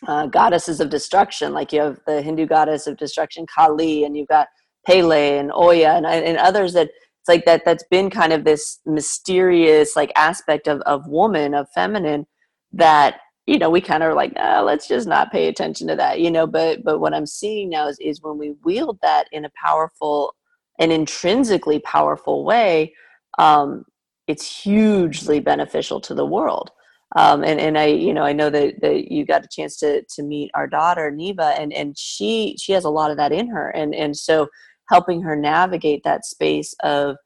uh, 0.05 0.27
goddesses 0.27 0.79
of 0.79 0.89
destruction 0.89 1.53
like 1.53 1.73
you 1.73 1.81
have 1.81 1.99
the 2.05 2.21
hindu 2.21 2.45
goddess 2.45 2.85
of 2.87 2.97
destruction 2.97 3.45
kali 3.53 4.03
and 4.03 4.15
you've 4.15 4.27
got 4.27 4.47
pele 4.85 5.37
and 5.37 5.51
oya 5.51 5.93
and, 5.93 6.05
and 6.05 6.37
others 6.37 6.73
that 6.73 6.89
it's 6.89 7.27
like 7.27 7.45
that 7.45 7.63
that's 7.65 7.83
been 7.89 8.09
kind 8.09 8.31
of 8.31 8.45
this 8.45 8.79
mysterious 8.85 9.95
like 9.95 10.11
aspect 10.15 10.67
of, 10.67 10.81
of 10.81 11.07
woman 11.07 11.53
of 11.53 11.67
feminine 11.73 12.25
that 12.71 13.17
you 13.45 13.57
know 13.57 13.69
we 13.69 13.81
kind 13.81 14.03
of 14.03 14.15
like 14.15 14.33
let's 14.35 14.87
just 14.87 15.07
not 15.07 15.31
pay 15.31 15.47
attention 15.47 15.87
to 15.87 15.95
that 15.95 16.19
you 16.19 16.29
know? 16.29 16.47
But 16.47 16.83
but 16.83 16.99
what 16.99 17.13
i'm 17.13 17.25
seeing 17.25 17.69
now 17.69 17.87
is, 17.87 17.97
is 17.99 18.21
when 18.21 18.37
we 18.37 18.51
wield 18.63 18.99
that 19.01 19.27
in 19.31 19.45
a 19.45 19.51
powerful 19.61 20.35
and 20.79 20.91
intrinsically 20.91 21.79
powerful 21.79 22.45
way 22.45 22.93
um, 23.39 23.83
it's 24.27 24.63
hugely 24.63 25.39
beneficial 25.39 25.99
to 26.01 26.13
the 26.13 26.25
world 26.25 26.71
um, 27.17 27.43
and 27.43 27.59
and 27.59 27.77
I 27.77 27.87
you 27.87 28.13
know 28.13 28.23
I 28.23 28.31
know 28.31 28.49
that, 28.49 28.79
that 28.81 29.11
you 29.11 29.25
got 29.25 29.43
a 29.43 29.49
chance 29.51 29.77
to 29.77 30.03
to 30.03 30.23
meet 30.23 30.51
our 30.53 30.67
daughter 30.67 31.11
Neva 31.11 31.55
and 31.59 31.73
and 31.73 31.97
she 31.97 32.55
she 32.59 32.71
has 32.73 32.85
a 32.85 32.89
lot 32.89 33.11
of 33.11 33.17
that 33.17 33.31
in 33.31 33.47
her. 33.49 33.69
And 33.69 33.93
and 33.95 34.15
so 34.15 34.47
helping 34.89 35.21
her 35.23 35.35
navigate 35.35 36.03
that 36.03 36.25
space 36.25 36.75
of 36.83 37.17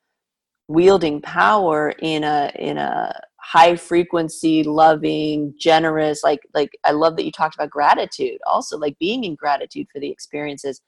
wielding 0.67 1.21
power 1.21 1.93
in 2.00 2.24
a 2.24 2.51
in 2.57 2.77
a 2.77 3.13
high 3.38 3.75
frequency 3.75 4.63
loving 4.63 5.53
generous 5.60 6.24
like 6.24 6.39
like 6.53 6.69
i 6.86 6.91
love 6.91 7.17
that 7.17 7.25
you 7.25 7.31
talked 7.31 7.55
about 7.55 7.69
gratitude 7.69 8.39
also 8.48 8.77
like 8.77 8.98
being 9.00 9.24
in 9.25 9.36
gratitude 9.36 9.88
for 9.91 10.00
the 10.00 10.10
experiences 10.10 10.79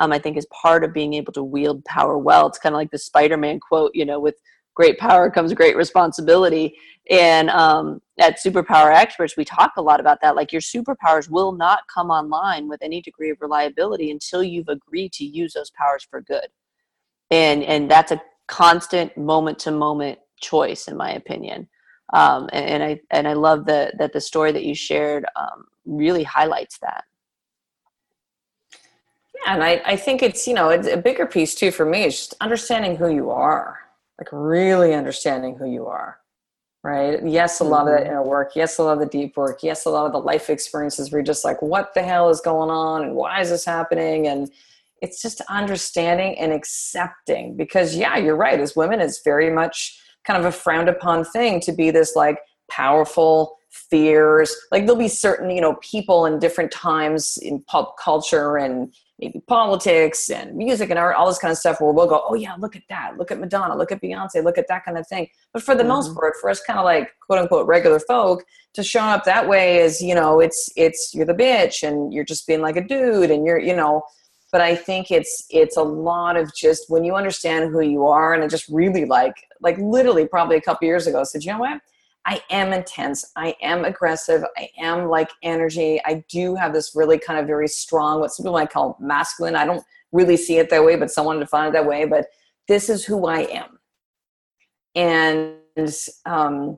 um, 0.00 0.10
i 0.10 0.18
think 0.18 0.36
is 0.36 0.46
part 0.46 0.82
of 0.82 0.92
being 0.92 1.14
able 1.14 1.32
to 1.32 1.44
wield 1.44 1.84
power 1.84 2.18
well. 2.18 2.48
It's 2.48 2.58
kind 2.58 2.74
of 2.74 2.78
like 2.78 2.90
the 2.90 2.98
spider-man 2.98 3.60
quote 3.60 3.92
you 3.94 4.04
know 4.04 4.18
with 4.18 4.36
great 4.78 4.96
power 4.96 5.28
comes 5.28 5.52
great 5.52 5.76
responsibility. 5.76 6.72
And 7.10 7.50
um, 7.50 8.00
at 8.20 8.38
Superpower 8.38 8.94
Experts, 8.94 9.36
we 9.36 9.44
talk 9.44 9.72
a 9.76 9.82
lot 9.82 9.98
about 9.98 10.20
that. 10.22 10.36
Like 10.36 10.52
your 10.52 10.60
superpowers 10.60 11.28
will 11.28 11.50
not 11.50 11.80
come 11.92 12.10
online 12.10 12.68
with 12.68 12.80
any 12.80 13.02
degree 13.02 13.30
of 13.30 13.38
reliability 13.40 14.12
until 14.12 14.40
you've 14.40 14.68
agreed 14.68 15.12
to 15.14 15.24
use 15.24 15.52
those 15.52 15.70
powers 15.70 16.06
for 16.08 16.20
good. 16.20 16.46
And 17.32 17.64
and 17.64 17.90
that's 17.90 18.12
a 18.12 18.22
constant 18.46 19.16
moment 19.18 19.58
to 19.60 19.72
moment 19.72 20.20
choice, 20.40 20.86
in 20.86 20.96
my 20.96 21.10
opinion. 21.10 21.68
Um, 22.12 22.48
and, 22.52 22.64
and, 22.70 22.82
I 22.82 23.00
and 23.10 23.26
I 23.26 23.32
love 23.32 23.66
that 23.66 23.98
that 23.98 24.12
the 24.12 24.20
story 24.20 24.52
that 24.52 24.64
you 24.64 24.76
shared 24.76 25.26
um, 25.34 25.64
really 25.86 26.22
highlights 26.22 26.78
that. 26.78 27.02
Yeah, 29.44 29.54
and 29.54 29.64
I, 29.64 29.82
I 29.84 29.96
think 29.96 30.22
it's 30.22 30.46
you 30.46 30.54
know 30.54 30.68
it's 30.68 30.86
a 30.86 30.96
bigger 30.96 31.26
piece 31.26 31.56
too 31.56 31.72
for 31.72 31.84
me 31.84 32.04
is 32.04 32.16
just 32.16 32.34
understanding 32.40 32.96
who 32.96 33.08
you 33.08 33.30
are, 33.30 33.87
like 34.18 34.28
really 34.32 34.94
understanding 34.94 35.56
who 35.56 35.70
you 35.70 35.86
are 35.86 36.18
right? 36.84 37.26
Yes, 37.26 37.60
a 37.60 37.64
lot 37.64 37.82
of 37.82 37.88
that 37.88 38.02
mm-hmm. 38.02 38.10
inner 38.10 38.22
work. 38.22 38.52
Yes, 38.54 38.78
a 38.78 38.82
lot 38.82 38.94
of 38.94 39.00
the 39.00 39.06
deep 39.06 39.36
work. 39.36 39.62
Yes, 39.62 39.84
a 39.84 39.90
lot 39.90 40.06
of 40.06 40.12
the 40.12 40.18
life 40.18 40.48
experiences 40.48 41.10
where 41.10 41.18
you're 41.18 41.26
just 41.26 41.44
like, 41.44 41.60
what 41.60 41.92
the 41.94 42.02
hell 42.02 42.30
is 42.30 42.40
going 42.40 42.70
on 42.70 43.02
and 43.02 43.14
why 43.14 43.40
is 43.40 43.50
this 43.50 43.64
happening? 43.64 44.28
And 44.28 44.50
it's 45.02 45.20
just 45.20 45.40
understanding 45.48 46.38
and 46.38 46.52
accepting 46.52 47.56
because, 47.56 47.96
yeah, 47.96 48.16
you're 48.16 48.36
right. 48.36 48.60
As 48.60 48.76
women, 48.76 49.00
it's 49.00 49.22
very 49.22 49.50
much 49.50 50.00
kind 50.24 50.38
of 50.38 50.46
a 50.46 50.52
frowned 50.52 50.88
upon 50.88 51.24
thing 51.24 51.60
to 51.60 51.72
be 51.72 51.90
this 51.90 52.14
like 52.14 52.38
powerful, 52.70 53.56
fears 53.70 54.54
like 54.72 54.86
there'll 54.86 54.98
be 54.98 55.08
certain 55.08 55.50
you 55.50 55.60
know 55.60 55.76
people 55.82 56.24
in 56.24 56.38
different 56.38 56.70
times 56.70 57.38
in 57.42 57.62
pop 57.64 57.96
culture 57.98 58.56
and 58.56 58.94
maybe 59.18 59.40
politics 59.46 60.30
and 60.30 60.54
music 60.54 60.90
and 60.90 60.98
art, 60.98 61.16
all 61.16 61.26
this 61.26 61.38
kind 61.38 61.50
of 61.50 61.58
stuff 61.58 61.80
where 61.80 61.92
we'll 61.92 62.06
go, 62.06 62.22
oh 62.28 62.34
yeah, 62.34 62.54
look 62.58 62.76
at 62.76 62.82
that, 62.88 63.16
look 63.18 63.30
at 63.30 63.40
Madonna, 63.40 63.76
look 63.76 63.90
at 63.90 64.00
Beyonce, 64.00 64.44
look 64.44 64.58
at 64.58 64.68
that 64.68 64.84
kind 64.84 64.96
of 64.96 65.06
thing. 65.08 65.28
But 65.52 65.62
for 65.62 65.74
the 65.74 65.82
mm-hmm. 65.82 65.88
most 65.88 66.14
part, 66.14 66.34
for 66.40 66.50
us 66.50 66.60
kind 66.60 66.78
of 66.78 66.84
like 66.84 67.10
quote 67.20 67.40
unquote 67.40 67.66
regular 67.66 67.98
folk, 68.00 68.44
to 68.74 68.82
show 68.82 69.00
up 69.00 69.24
that 69.24 69.48
way 69.48 69.78
is, 69.78 70.00
you 70.00 70.14
know, 70.14 70.40
it's 70.40 70.70
it's 70.76 71.12
you're 71.14 71.26
the 71.26 71.34
bitch 71.34 71.86
and 71.86 72.12
you're 72.12 72.24
just 72.24 72.46
being 72.46 72.60
like 72.60 72.76
a 72.76 72.86
dude 72.86 73.30
and 73.30 73.44
you're, 73.44 73.58
you 73.58 73.74
know, 73.74 74.02
but 74.52 74.60
I 74.60 74.74
think 74.76 75.10
it's 75.10 75.44
it's 75.50 75.76
a 75.76 75.82
lot 75.82 76.36
of 76.36 76.54
just 76.54 76.84
when 76.88 77.04
you 77.04 77.14
understand 77.16 77.70
who 77.70 77.80
you 77.80 78.06
are 78.06 78.34
and 78.34 78.44
I 78.44 78.46
just 78.46 78.68
really 78.68 79.04
like 79.04 79.34
like 79.60 79.76
literally 79.78 80.26
probably 80.26 80.56
a 80.56 80.60
couple 80.60 80.86
years 80.86 81.06
ago 81.06 81.24
said, 81.24 81.44
you 81.44 81.52
know 81.52 81.58
what? 81.58 81.80
I 82.28 82.42
am 82.50 82.74
intense. 82.74 83.32
I 83.36 83.56
am 83.62 83.86
aggressive. 83.86 84.44
I 84.58 84.68
am 84.78 85.08
like 85.08 85.30
energy. 85.42 85.98
I 86.04 86.22
do 86.28 86.54
have 86.56 86.74
this 86.74 86.94
really 86.94 87.18
kind 87.18 87.40
of 87.40 87.46
very 87.46 87.68
strong, 87.68 88.20
what 88.20 88.32
some 88.32 88.44
people 88.44 88.52
might 88.52 88.68
call 88.68 88.98
masculine. 89.00 89.56
I 89.56 89.64
don't 89.64 89.82
really 90.12 90.36
see 90.36 90.58
it 90.58 90.68
that 90.68 90.84
way, 90.84 90.96
but 90.96 91.10
someone 91.10 91.40
defined 91.40 91.68
it 91.68 91.72
that 91.72 91.86
way. 91.86 92.04
But 92.04 92.26
this 92.68 92.90
is 92.90 93.02
who 93.02 93.26
I 93.26 93.44
am. 93.44 93.78
And 94.94 95.54
um, 96.26 96.76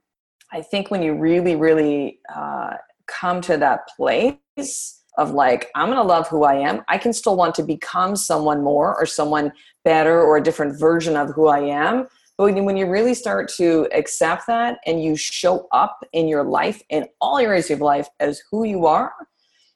I 0.52 0.62
think 0.62 0.92
when 0.92 1.02
you 1.02 1.14
really, 1.14 1.56
really 1.56 2.20
uh, 2.32 2.74
come 3.08 3.40
to 3.40 3.56
that 3.56 3.88
place 3.96 5.02
of 5.18 5.32
like, 5.32 5.68
I'm 5.74 5.86
going 5.86 5.96
to 5.96 6.04
love 6.04 6.28
who 6.28 6.44
I 6.44 6.60
am, 6.60 6.82
I 6.86 6.96
can 6.96 7.12
still 7.12 7.34
want 7.34 7.56
to 7.56 7.64
become 7.64 8.14
someone 8.14 8.62
more 8.62 8.96
or 8.96 9.04
someone 9.04 9.50
better 9.84 10.22
or 10.22 10.36
a 10.36 10.42
different 10.42 10.78
version 10.78 11.16
of 11.16 11.30
who 11.30 11.48
I 11.48 11.58
am 11.58 12.06
but 12.40 12.64
when 12.64 12.76
you 12.78 12.86
really 12.86 13.12
start 13.12 13.50
to 13.56 13.86
accept 13.92 14.46
that 14.46 14.78
and 14.86 15.02
you 15.02 15.14
show 15.14 15.68
up 15.72 16.02
in 16.14 16.26
your 16.26 16.42
life, 16.42 16.82
in 16.88 17.06
all 17.20 17.36
areas 17.36 17.70
of 17.70 17.82
life, 17.82 18.08
as 18.18 18.42
who 18.50 18.64
you 18.64 18.86
are, 18.86 19.12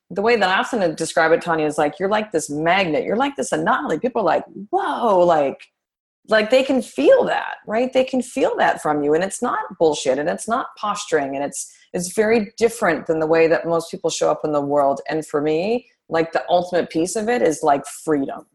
the 0.08 0.22
way 0.22 0.36
that 0.36 0.48
I 0.48 0.60
often 0.60 0.94
describe 0.94 1.32
it, 1.32 1.42
Tonya, 1.42 1.66
is 1.66 1.76
like 1.76 1.98
you're 1.98 2.08
like 2.08 2.32
this 2.32 2.48
magnet. 2.48 3.04
You're 3.04 3.16
like 3.16 3.36
this 3.36 3.52
anomaly. 3.52 3.98
People 3.98 4.22
are 4.22 4.24
like, 4.24 4.44
whoa, 4.70 5.18
like, 5.18 5.60
like 6.28 6.48
they 6.48 6.62
can 6.62 6.80
feel 6.80 7.24
that, 7.24 7.56
right? 7.66 7.92
They 7.92 8.04
can 8.04 8.22
feel 8.22 8.56
that 8.56 8.80
from 8.80 9.02
you, 9.02 9.12
and 9.12 9.22
it's 9.22 9.42
not 9.42 9.76
bullshit, 9.78 10.18
and 10.18 10.30
it's 10.30 10.48
not 10.48 10.68
posturing, 10.78 11.34
and 11.34 11.44
it's 11.44 11.70
it's 11.92 12.14
very 12.14 12.50
different 12.56 13.06
than 13.06 13.20
the 13.20 13.26
way 13.26 13.46
that 13.46 13.66
most 13.66 13.90
people 13.90 14.08
show 14.08 14.30
up 14.30 14.40
in 14.42 14.52
the 14.52 14.60
world. 14.62 15.02
And 15.10 15.26
for 15.26 15.42
me, 15.42 15.86
like 16.08 16.32
the 16.32 16.44
ultimate 16.48 16.88
piece 16.88 17.14
of 17.14 17.28
it 17.28 17.42
is 17.42 17.62
like 17.62 17.84
freedom. 17.84 18.46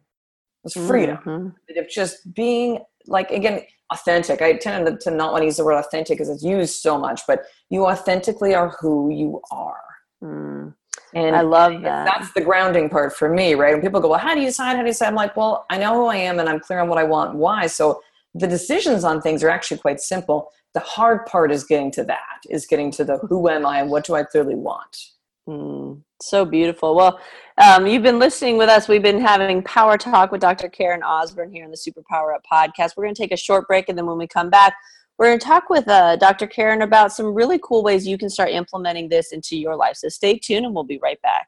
It's 0.64 0.74
freedom. 0.74 1.18
Mm-hmm. 1.18 1.78
Of 1.78 1.90
just 1.90 2.34
being 2.34 2.80
like 3.06 3.30
again 3.30 3.62
authentic. 3.92 4.42
I 4.42 4.54
tend 4.54 5.00
to 5.00 5.12
not 5.12 5.32
want 5.32 5.42
to 5.42 5.46
use 5.46 5.58
the 5.58 5.66
word 5.66 5.74
authentic 5.74 6.18
because 6.18 6.30
it's 6.30 6.44
used 6.44 6.82
so 6.82 6.98
much, 6.98 7.22
but 7.28 7.44
you 7.70 7.86
authentically 7.86 8.54
are 8.54 8.76
who 8.80 9.10
you 9.10 9.42
are. 9.52 9.82
Mm. 10.24 10.74
And 11.14 11.36
I 11.36 11.42
love 11.42 11.82
that. 11.82 12.06
That's 12.06 12.32
the 12.34 12.42
grounding 12.42 12.90
part 12.90 13.16
for 13.16 13.30
me, 13.30 13.56
right? 13.56 13.74
When 13.74 13.82
people 13.82 14.00
go, 14.00 14.10
well, 14.10 14.20
how 14.20 14.36
do 14.36 14.42
you 14.42 14.48
decide? 14.48 14.76
How 14.76 14.82
do 14.82 14.88
you 14.88 14.94
decide? 14.94 15.08
I'm 15.08 15.16
like, 15.16 15.36
well, 15.36 15.66
I 15.70 15.78
know 15.78 15.96
who 15.96 16.06
I 16.06 16.18
am 16.18 16.40
and 16.40 16.48
I'm 16.48 16.60
clear 16.60 16.80
on 16.80 16.88
what 16.88 16.98
I 16.98 17.04
want, 17.04 17.32
and 17.32 17.40
why. 17.40 17.68
So 17.68 18.02
the 18.36 18.48
decisions 18.48 19.04
on 19.04 19.22
things 19.22 19.44
are 19.44 19.50
actually 19.50 19.80
quite 19.80 20.00
simple. 20.00 20.50
The 20.74 20.82
hard 20.82 21.26
part 21.26 21.52
is 21.52 21.64
getting 21.64 21.92
to 21.92 22.04
that, 22.06 22.42
is 22.50 22.68
getting 22.68 22.92
to 22.92 23.04
the 23.04 23.18
who 23.30 23.50
am 23.50 23.66
I 23.66 23.82
and 23.82 23.90
what 23.90 24.06
do 24.06 24.16
I 24.16 24.24
clearly 24.24 24.56
want. 24.56 24.98
Mm, 25.50 26.04
so 26.22 26.46
beautiful. 26.46 26.96
Well, 26.96 27.20
um, 27.58 27.88
you've 27.88 28.04
been 28.04 28.20
listening 28.20 28.58
with 28.58 28.70
us. 28.70 28.88
We've 28.88 29.02
been 29.02 29.20
having 29.20 29.64
Power 29.64 29.98
Talk 29.98 30.32
with 30.32 30.42
Dr. 30.42 30.70
Karen 30.70 31.02
Osburn 31.02 31.52
here 31.52 31.66
on 31.66 31.72
the 31.72 31.78
Super 31.78 32.04
Power 32.08 32.36
Up 32.36 32.44
podcast. 32.52 32.92
We're 32.96 33.06
going 33.06 33.16
to 33.16 33.22
take 33.22 33.32
a 33.32 33.38
short 33.38 33.68
break, 33.68 33.90
and 33.90 33.98
then 33.98 34.06
when 34.06 34.20
we 34.20 34.28
come 34.28 34.52
back, 34.52 34.76
we're 35.18 35.26
going 35.26 35.40
to 35.40 35.46
talk 35.46 35.68
with 35.72 35.88
uh, 35.88 36.18
Dr. 36.18 36.46
Karen 36.46 36.84
about 36.84 37.14
some 37.14 37.34
really 37.34 37.60
cool 37.64 37.84
ways 37.84 38.06
you 38.08 38.18
can 38.18 38.30
start 38.30 38.52
implementing 38.52 39.10
this 39.10 39.32
into 39.32 39.58
your 39.58 39.76
life. 39.76 39.98
So 39.98 40.08
stay 40.08 40.38
tuned, 40.38 40.68
and 40.68 40.76
we'll 40.76 40.84
be 40.84 41.00
right 41.02 41.20
back. 41.24 41.48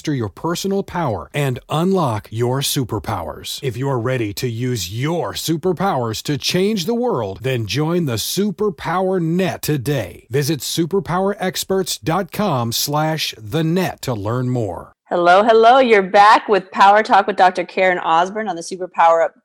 master 0.01 0.15
your 0.15 0.29
personal 0.29 0.81
power 0.81 1.29
and 1.31 1.59
unlock 1.69 2.27
your 2.31 2.61
superpowers. 2.61 3.59
If 3.61 3.77
you're 3.77 3.99
ready 3.99 4.33
to 4.33 4.47
use 4.47 4.91
your 4.91 5.33
superpowers 5.33 6.23
to 6.23 6.39
change 6.39 6.85
the 6.85 6.95
world, 6.95 7.43
then 7.43 7.67
join 7.67 8.05
the 8.05 8.15
Superpower 8.15 9.21
Net 9.21 9.61
today. 9.61 10.25
Visit 10.31 10.61
superpowerexperts.com 10.61 12.71
slash 12.71 13.35
the 13.37 13.63
net 13.63 14.01
to 14.01 14.15
learn 14.15 14.49
more. 14.49 14.93
Hello, 15.07 15.43
hello. 15.43 15.77
You're 15.77 16.01
back 16.01 16.47
with 16.47 16.71
Power 16.71 17.03
Talk 17.03 17.27
with 17.27 17.35
Dr. 17.35 17.63
Karen 17.63 17.99
Osburn 17.99 18.49
on 18.49 18.55
the 18.55 18.63
Superpower 18.63 19.25
Up 19.25 19.35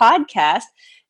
podcast. 0.00 0.64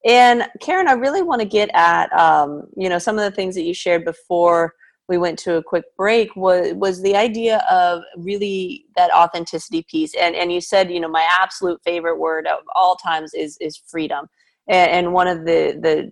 And 0.05 0.47
Karen, 0.61 0.89
I 0.89 0.93
really 0.93 1.23
want 1.23 1.41
to 1.41 1.49
get 1.49 1.71
at, 1.73 2.13
um, 2.13 2.65
you 2.77 2.91
know, 2.91 2.99
some 2.99 3.19
of 3.19 3.25
the 3.25 3.35
things 3.35 3.55
that 3.55 3.63
you 3.63 3.73
shared 3.73 4.05
before 4.05 4.75
we 5.11 5.19
went 5.19 5.39
to 5.41 5.57
a 5.57 5.63
quick 5.63 5.85
break 5.97 6.35
was 6.37 6.73
was 6.75 7.03
the 7.03 7.17
idea 7.17 7.59
of 7.69 8.01
really 8.17 8.87
that 8.97 9.13
authenticity 9.13 9.85
piece. 9.91 10.15
And 10.15 10.35
and 10.37 10.53
you 10.53 10.61
said 10.61 10.91
you 10.91 11.01
know 11.01 11.09
my 11.09 11.27
absolute 11.39 11.81
favorite 11.85 12.19
word 12.19 12.47
of 12.47 12.61
all 12.75 12.97
times 12.97 13.35
is 13.35 13.59
is 13.61 13.83
freedom. 13.91 14.27
And, 14.69 14.91
and 14.91 15.13
one 15.13 15.27
of 15.27 15.45
the 15.45 15.79
the 15.83 16.11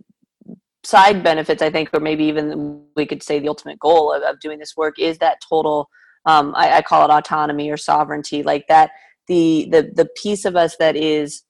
side 0.85 1.23
benefits 1.25 1.61
i 1.61 1.69
think 1.69 1.91
or 1.93 2.01
maybe 2.01 2.25
even 2.25 2.81
we 2.97 3.05
could 3.05 3.23
say 3.23 3.39
the 3.41 3.49
ultimate 3.49 3.79
goal 3.81 4.13
of, 4.13 4.23
of 4.23 4.39
doing 4.41 4.59
this 4.59 4.77
work 4.77 4.99
is 4.99 5.19
that 5.19 5.37
total 5.47 5.89
um, 6.25 6.55
I, 6.57 6.77
I 6.79 6.83
call 6.83 7.05
it 7.05 7.13
autonomy 7.13 7.69
or 7.69 7.77
sovereignty 7.77 8.43
like 8.43 8.69
that 8.69 8.93
the 9.27 9.69
the 9.71 9.91
the 9.95 10.09
piece 10.17 10.45
of 10.45 10.57
us 10.57 10.77
that 10.77 10.97
is 10.97 11.43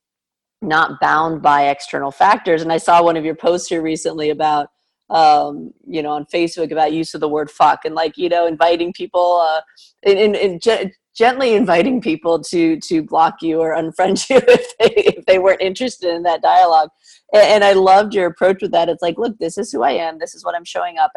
not 0.61 0.99
bound 1.01 1.41
by 1.41 1.69
external 1.69 2.11
factors. 2.11 2.63
And 2.63 2.73
i 2.73 2.79
saw 2.79 3.03
one 3.03 3.17
of 3.17 3.25
your 3.25 3.37
posts 3.37 3.69
here 3.69 3.83
recently 3.83 4.31
about 4.31 4.69
um, 5.11 5.73
you 5.87 6.03
know, 6.03 6.11
on 6.11 6.27
Facebook 6.27 6.71
about 6.71 6.93
use 6.93 7.15
of 7.15 7.21
the 7.21 7.29
word 7.29 7.51
fuck 7.51 7.85
and 7.85 7.95
like, 7.95 8.17
you 8.17 8.29
know, 8.29 8.47
inviting 8.47 8.93
people, 8.93 9.37
uh, 9.37 9.61
and, 10.05 10.37
and, 10.37 10.63
ge- 10.63 10.93
gently 11.19 11.55
inviting 11.55 12.01
people 12.01 12.39
to, 12.39 12.79
to 12.79 13.03
block 13.03 13.43
you 13.43 13.61
or 13.61 13.75
unfriend 13.75 14.31
you 14.31 14.37
if 14.47 14.79
they, 14.79 14.95
if 15.17 15.27
they 15.27 15.39
weren't 15.39 15.61
interested 15.61 16.15
in 16.15 16.23
that 16.23 16.43
dialogue. 16.43 16.91
And, 17.33 17.43
and 17.43 17.65
I 17.65 17.73
loved 17.73 18.15
your 18.15 18.27
approach 18.27 18.63
with 18.63 18.71
that. 18.73 18.89
It's 18.89 19.03
like, 19.03 19.19
look, 19.19 19.37
this 19.39 19.59
is 19.59 19.73
who 19.73 19.83
I 19.83 19.93
am. 19.93 20.19
This 20.19 20.35
is 20.35 20.45
what 20.45 20.55
I'm 20.55 20.65
showing 20.65 20.99
up 20.99 21.11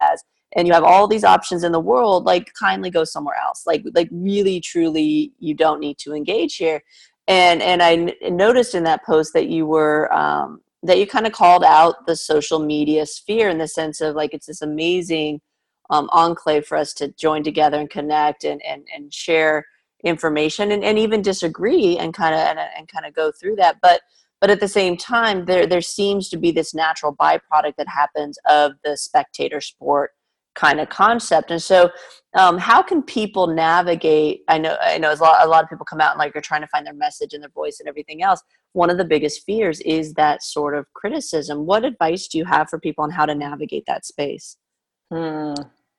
as. 0.00 0.22
And 0.54 0.66
you 0.66 0.74
have 0.74 0.84
all 0.84 1.08
these 1.08 1.24
options 1.24 1.64
in 1.64 1.72
the 1.72 1.80
world, 1.80 2.24
like 2.24 2.52
kindly 2.58 2.90
go 2.90 3.04
somewhere 3.04 3.36
else. 3.42 3.64
Like, 3.66 3.82
like 3.94 4.08
really, 4.10 4.60
truly, 4.60 5.32
you 5.38 5.54
don't 5.54 5.80
need 5.80 5.98
to 5.98 6.14
engage 6.14 6.56
here. 6.56 6.82
And, 7.26 7.62
and 7.62 7.82
I 7.82 7.92
n- 7.92 8.36
noticed 8.36 8.74
in 8.74 8.84
that 8.84 9.04
post 9.04 9.32
that 9.32 9.48
you 9.48 9.66
were, 9.66 10.12
um, 10.12 10.60
that 10.82 10.98
you 10.98 11.06
kind 11.06 11.26
of 11.26 11.32
called 11.32 11.64
out 11.64 12.06
the 12.06 12.16
social 12.16 12.58
media 12.58 13.06
sphere 13.06 13.48
in 13.48 13.58
the 13.58 13.68
sense 13.68 14.00
of 14.00 14.14
like 14.14 14.32
it's 14.34 14.46
this 14.46 14.62
amazing 14.62 15.40
um, 15.90 16.08
enclave 16.12 16.66
for 16.66 16.76
us 16.76 16.92
to 16.94 17.12
join 17.12 17.42
together 17.42 17.78
and 17.78 17.90
connect 17.90 18.44
and, 18.44 18.60
and, 18.64 18.86
and 18.94 19.12
share 19.12 19.64
information 20.04 20.72
and, 20.72 20.84
and 20.84 20.98
even 20.98 21.22
disagree 21.22 21.98
and 21.98 22.14
kind 22.14 22.34
of 22.34 22.40
and, 22.40 22.58
and 22.58 22.88
kind 22.88 23.06
of 23.06 23.14
go 23.14 23.32
through 23.32 23.56
that. 23.56 23.76
But 23.80 24.02
but 24.40 24.50
at 24.50 24.60
the 24.60 24.68
same 24.68 24.96
time 24.96 25.46
there 25.46 25.66
there 25.66 25.80
seems 25.80 26.28
to 26.30 26.36
be 26.36 26.50
this 26.50 26.74
natural 26.74 27.14
byproduct 27.14 27.76
that 27.78 27.88
happens 27.88 28.38
of 28.48 28.72
the 28.84 28.96
spectator 28.96 29.60
sport 29.60 30.12
kind 30.56 30.80
of 30.80 30.88
concept. 30.88 31.50
And 31.50 31.62
so 31.62 31.90
um, 32.36 32.58
how 32.58 32.82
can 32.82 33.02
people 33.02 33.46
navigate 33.46 34.42
i 34.48 34.58
know 34.58 34.76
i 34.82 34.98
know 34.98 35.12
a 35.12 35.16
lot, 35.16 35.44
a 35.44 35.48
lot 35.48 35.64
of 35.64 35.70
people 35.70 35.86
come 35.86 36.00
out 36.00 36.12
and 36.12 36.18
like 36.18 36.36
are 36.36 36.40
trying 36.40 36.60
to 36.60 36.66
find 36.68 36.86
their 36.86 36.94
message 36.94 37.32
and 37.32 37.42
their 37.42 37.50
voice 37.50 37.78
and 37.80 37.88
everything 37.88 38.22
else. 38.22 38.42
One 38.72 38.90
of 38.90 38.98
the 38.98 39.04
biggest 39.04 39.44
fears 39.44 39.80
is 39.80 40.12
that 40.14 40.42
sort 40.42 40.76
of 40.76 40.92
criticism. 40.92 41.64
What 41.64 41.84
advice 41.84 42.28
do 42.28 42.36
you 42.36 42.44
have 42.44 42.68
for 42.68 42.78
people 42.78 43.04
on 43.04 43.10
how 43.10 43.24
to 43.24 43.34
navigate 43.34 43.84
that 43.86 44.04
space? 44.04 44.58
Hmm, 45.10 45.54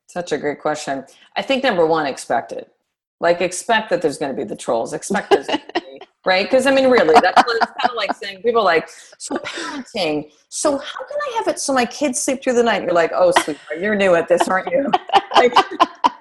such 0.08 0.32
a 0.32 0.38
great 0.38 0.62
question. 0.62 1.06
I 1.36 1.42
think 1.42 1.64
number 1.64 1.86
one 1.86 2.06
expect 2.06 2.52
it. 2.52 2.72
Like 3.20 3.42
expect 3.42 3.90
that 3.90 4.02
there's 4.04 4.20
going 4.20 4.36
to 4.36 4.38
be 4.38 4.48
the 4.48 4.56
trolls. 4.56 4.94
Expect 4.94 5.32
there's 5.32 5.48
right? 6.28 6.46
Because 6.46 6.68
I 6.68 6.72
mean, 6.72 6.90
really, 6.90 7.16
that's 7.22 7.42
kind 7.42 7.90
of 7.90 7.96
like 7.96 8.14
saying 8.14 8.42
people 8.42 8.64
like, 8.64 8.90
so 9.18 9.38
parenting. 9.38 10.30
So 10.50 10.78
how 10.78 11.00
can 11.06 11.18
I 11.30 11.38
have 11.38 11.48
it 11.48 11.58
so 11.58 11.74
my 11.74 11.86
kids 11.86 12.22
sleep 12.22 12.44
through 12.44 12.54
the 12.54 12.64
night? 12.64 12.84
You're 12.84 12.92
like, 12.92 13.12
oh, 13.16 13.32
sweetheart, 13.44 13.80
you're 13.80 13.96
new 13.96 14.14
at 14.14 14.28
this, 14.28 14.46
aren't 14.50 14.70
you? 14.70 14.92
like, 15.36 15.54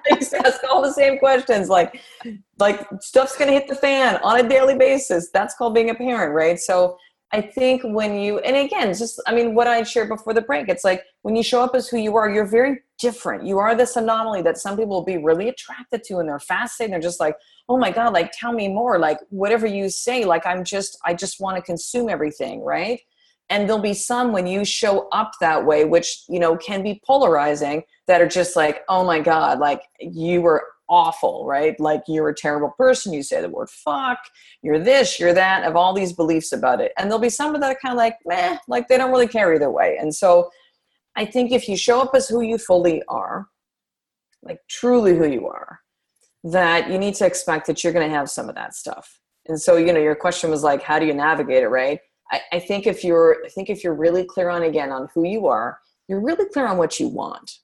ask 0.09 0.61
all 0.71 0.81
the 0.81 0.93
same 0.93 1.19
questions. 1.19 1.67
Like, 1.67 2.01
like 2.57 2.87
stuff's 3.01 3.37
gonna 3.37 3.51
hit 3.51 3.67
the 3.67 3.75
fan 3.75 4.15
on 4.23 4.39
a 4.39 4.47
daily 4.47 4.75
basis. 4.75 5.29
That's 5.33 5.53
called 5.55 5.75
being 5.75 5.89
a 5.89 5.95
parent, 5.95 6.33
right? 6.33 6.57
So 6.57 6.97
I 7.33 7.41
think 7.41 7.81
when 7.83 8.17
you, 8.17 8.39
and 8.39 8.55
again, 8.55 8.87
just, 8.93 9.21
I 9.27 9.35
mean, 9.35 9.53
what 9.53 9.67
I 9.67 9.83
shared 9.83 10.07
before 10.07 10.33
the 10.33 10.41
break, 10.41 10.69
it's 10.69 10.85
like 10.85 11.03
when 11.23 11.35
you 11.35 11.43
show 11.43 11.61
up 11.61 11.75
as 11.75 11.89
who 11.89 11.97
you 11.97 12.15
are, 12.15 12.29
you're 12.29 12.45
very 12.45 12.79
different. 12.99 13.45
You 13.45 13.59
are 13.59 13.75
this 13.75 13.97
anomaly 13.97 14.43
that 14.43 14.57
some 14.57 14.77
people 14.77 14.95
will 14.95 15.03
be 15.03 15.17
really 15.17 15.49
attracted 15.49 16.03
to 16.05 16.19
and 16.19 16.29
they're 16.29 16.39
fascinated. 16.39 16.93
They're 16.93 17.01
just 17.01 17.19
like, 17.19 17.35
oh 17.67 17.77
my 17.77 17.91
God, 17.91 18.13
like 18.13 18.31
tell 18.31 18.53
me 18.53 18.69
more. 18.69 18.97
Like 18.97 19.19
whatever 19.29 19.67
you 19.67 19.89
say, 19.89 20.23
like 20.23 20.45
I'm 20.45 20.63
just, 20.63 20.97
I 21.03 21.13
just 21.13 21.41
want 21.41 21.57
to 21.57 21.61
consume 21.61 22.07
everything, 22.07 22.63
right? 22.63 23.01
And 23.49 23.67
there'll 23.67 23.81
be 23.81 23.93
some 23.93 24.31
when 24.31 24.47
you 24.47 24.63
show 24.63 25.09
up 25.09 25.31
that 25.41 25.65
way, 25.65 25.83
which, 25.83 26.23
you 26.29 26.39
know, 26.39 26.55
can 26.55 26.81
be 26.81 27.01
polarizing, 27.05 27.83
that 28.07 28.21
are 28.21 28.27
just 28.27 28.55
like, 28.55 28.83
oh 28.87 29.03
my 29.05 29.19
God, 29.19 29.59
like 29.59 29.81
you 29.99 30.41
were 30.41 30.65
awful, 30.89 31.45
right? 31.45 31.79
Like 31.79 32.03
you're 32.07 32.29
a 32.29 32.35
terrible 32.35 32.73
person. 32.77 33.13
You 33.13 33.23
say 33.23 33.41
the 33.41 33.49
word 33.49 33.69
fuck, 33.69 34.19
you're 34.61 34.79
this, 34.79 35.19
you're 35.19 35.33
that, 35.33 35.63
of 35.63 35.75
all 35.75 35.93
these 35.93 36.13
beliefs 36.13 36.51
about 36.51 36.81
it. 36.81 36.91
And 36.97 37.09
there'll 37.09 37.19
be 37.19 37.29
some 37.29 37.55
of 37.55 37.61
that 37.61 37.71
are 37.71 37.79
kind 37.79 37.93
of 37.93 37.97
like, 37.97 38.17
meh, 38.25 38.57
like 38.67 38.87
they 38.87 38.97
don't 38.97 39.11
really 39.11 39.27
care 39.27 39.53
either 39.53 39.69
way. 39.69 39.97
And 39.99 40.13
so 40.15 40.49
I 41.15 41.25
think 41.25 41.51
if 41.51 41.67
you 41.67 41.75
show 41.75 42.01
up 42.01 42.11
as 42.13 42.27
who 42.27 42.41
you 42.41 42.57
fully 42.57 43.03
are, 43.07 43.47
like 44.43 44.59
truly 44.69 45.17
who 45.17 45.27
you 45.27 45.47
are, 45.47 45.79
that 46.43 46.89
you 46.89 46.97
need 46.97 47.15
to 47.15 47.25
expect 47.25 47.67
that 47.67 47.83
you're 47.83 47.93
going 47.93 48.07
to 48.07 48.15
have 48.15 48.29
some 48.29 48.47
of 48.47 48.55
that 48.55 48.73
stuff. 48.75 49.19
And 49.47 49.59
so, 49.59 49.77
you 49.77 49.91
know, 49.91 49.99
your 49.99 50.15
question 50.15 50.49
was 50.49 50.63
like, 50.63 50.81
how 50.81 50.99
do 50.99 51.05
you 51.05 51.13
navigate 51.13 51.63
it, 51.63 51.69
right? 51.69 51.99
I, 52.31 52.41
I 52.53 52.59
think 52.59 52.85
if 52.85 53.03
you're, 53.03 53.37
I 53.45 53.49
think 53.49 53.69
if 53.69 53.83
you're 53.83 53.95
really 53.95 54.25
clear 54.25 54.49
on 54.49 54.63
again 54.63 54.91
on 54.91 55.09
who 55.13 55.25
you 55.25 55.47
are, 55.47 55.79
you're 56.07 56.21
really 56.21 56.45
clear 56.45 56.67
on 56.67 56.77
what 56.77 56.99
you 56.99 57.09
want, 57.09 57.59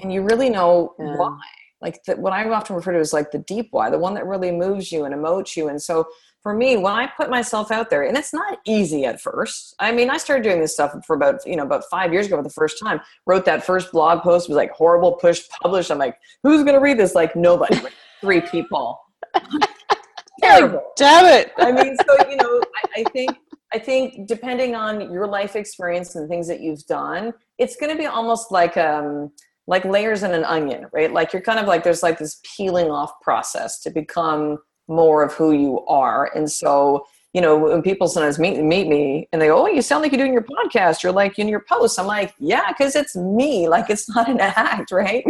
and 0.00 0.12
you 0.12 0.22
really 0.22 0.50
know 0.50 0.94
yeah. 0.98 1.16
why 1.16 1.38
like 1.82 2.02
the, 2.04 2.16
what 2.16 2.32
I 2.32 2.48
often 2.48 2.76
refer 2.76 2.92
to 2.92 2.98
as 2.98 3.12
like 3.12 3.30
the 3.32 3.38
deep 3.38 3.68
why, 3.72 3.90
the 3.90 3.98
one 3.98 4.14
that 4.14 4.26
really 4.26 4.52
moves 4.52 4.92
you 4.92 5.04
and 5.04 5.14
emotes 5.14 5.56
you. 5.56 5.68
And 5.68 5.82
so 5.82 6.06
for 6.42 6.54
me, 6.54 6.76
when 6.76 6.92
I 6.92 7.06
put 7.06 7.30
myself 7.30 7.70
out 7.70 7.90
there, 7.90 8.04
and 8.04 8.16
it's 8.16 8.32
not 8.32 8.58
easy 8.64 9.04
at 9.04 9.20
first. 9.20 9.74
I 9.78 9.92
mean, 9.92 10.10
I 10.10 10.16
started 10.16 10.42
doing 10.42 10.60
this 10.60 10.72
stuff 10.72 10.94
for 11.06 11.14
about, 11.14 11.46
you 11.46 11.56
know, 11.56 11.62
about 11.62 11.84
five 11.90 12.12
years 12.12 12.26
ago 12.26 12.36
for 12.36 12.42
the 12.42 12.50
first 12.50 12.78
time. 12.82 13.00
Wrote 13.26 13.44
that 13.44 13.64
first 13.64 13.92
blog 13.92 14.22
post, 14.22 14.48
was 14.48 14.56
like 14.56 14.72
horrible, 14.72 15.12
push, 15.12 15.42
publish. 15.60 15.90
I'm 15.90 15.98
like, 15.98 16.18
who's 16.42 16.64
gonna 16.64 16.80
read 16.80 16.98
this? 16.98 17.14
Like 17.14 17.36
nobody. 17.36 17.80
Three 18.20 18.40
people. 18.40 18.98
Terrible. 20.40 20.82
Damn 20.96 21.26
it. 21.26 21.52
I 21.58 21.70
mean, 21.70 21.96
so 21.96 22.28
you 22.28 22.36
know, 22.36 22.60
I, 22.96 23.00
I 23.00 23.04
think 23.10 23.36
I 23.72 23.78
think 23.78 24.26
depending 24.26 24.74
on 24.74 25.12
your 25.12 25.26
life 25.26 25.56
experience 25.56 26.14
and 26.14 26.28
things 26.28 26.46
that 26.48 26.60
you've 26.60 26.84
done, 26.86 27.32
it's 27.58 27.76
going 27.76 27.90
to 27.90 27.96
be 27.96 28.06
almost 28.06 28.52
like 28.52 28.76
um, 28.76 29.32
like 29.66 29.84
layers 29.84 30.22
in 30.22 30.32
an 30.32 30.44
onion, 30.44 30.86
right? 30.92 31.12
Like 31.12 31.32
you're 31.32 31.42
kind 31.42 31.58
of 31.58 31.66
like 31.66 31.84
there's 31.84 32.02
like 32.02 32.18
this 32.18 32.40
peeling 32.56 32.90
off 32.90 33.12
process 33.20 33.80
to 33.80 33.90
become 33.90 34.58
more 34.88 35.22
of 35.22 35.32
who 35.34 35.52
you 35.52 35.84
are. 35.86 36.30
And 36.34 36.50
so, 36.50 37.06
you 37.32 37.40
know, 37.40 37.56
when 37.56 37.82
people 37.82 38.08
sometimes 38.08 38.38
meet 38.38 38.60
meet 38.62 38.88
me 38.88 39.28
and 39.32 39.40
they 39.40 39.46
go, 39.46 39.62
"Oh, 39.62 39.66
you 39.66 39.80
sound 39.80 40.02
like 40.02 40.12
you're 40.12 40.18
doing 40.18 40.32
your 40.32 40.44
podcast. 40.44 41.02
You're 41.02 41.12
like 41.12 41.38
in 41.38 41.48
your 41.48 41.64
posts." 41.68 41.98
I'm 41.98 42.06
like, 42.06 42.34
"Yeah, 42.38 42.68
because 42.68 42.96
it's 42.96 43.16
me. 43.16 43.68
Like 43.68 43.88
it's 43.88 44.08
not 44.08 44.28
an 44.28 44.40
act, 44.40 44.90
right?" 44.92 45.24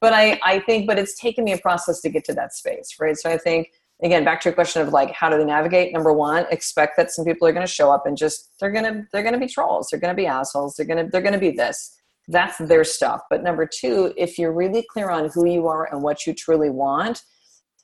but 0.00 0.12
I 0.12 0.40
I 0.44 0.60
think, 0.60 0.86
but 0.86 0.98
it's 0.98 1.18
taken 1.18 1.44
me 1.44 1.52
a 1.52 1.58
process 1.58 2.00
to 2.02 2.08
get 2.08 2.24
to 2.26 2.34
that 2.34 2.54
space, 2.54 2.96
right? 3.00 3.16
So 3.16 3.30
I 3.30 3.36
think 3.36 3.68
again 4.02 4.24
back 4.24 4.40
to 4.40 4.48
your 4.48 4.54
question 4.54 4.82
of 4.82 4.92
like 4.92 5.10
how 5.12 5.30
do 5.30 5.38
they 5.38 5.44
navigate 5.44 5.92
number 5.92 6.12
one 6.12 6.44
expect 6.50 6.96
that 6.96 7.10
some 7.10 7.24
people 7.24 7.46
are 7.46 7.52
going 7.52 7.66
to 7.66 7.72
show 7.72 7.90
up 7.90 8.04
and 8.06 8.16
just 8.16 8.50
they're 8.58 8.70
going 8.70 8.84
to 8.84 9.06
they're 9.12 9.22
going 9.22 9.34
to 9.34 9.38
be 9.38 9.46
trolls 9.46 9.88
they're 9.90 10.00
going 10.00 10.14
to 10.14 10.20
be 10.20 10.26
assholes 10.26 10.74
they're 10.74 10.86
going 10.86 11.04
to 11.04 11.10
they're 11.10 11.20
going 11.20 11.32
to 11.32 11.38
be 11.38 11.50
this 11.50 11.96
that's 12.28 12.58
their 12.58 12.84
stuff. 12.84 13.22
But 13.30 13.42
number 13.42 13.66
two, 13.66 14.12
if 14.16 14.38
you're 14.38 14.52
really 14.52 14.84
clear 14.90 15.10
on 15.10 15.30
who 15.32 15.46
you 15.46 15.66
are 15.66 15.88
and 15.92 16.02
what 16.02 16.26
you 16.26 16.34
truly 16.34 16.70
want, 16.70 17.22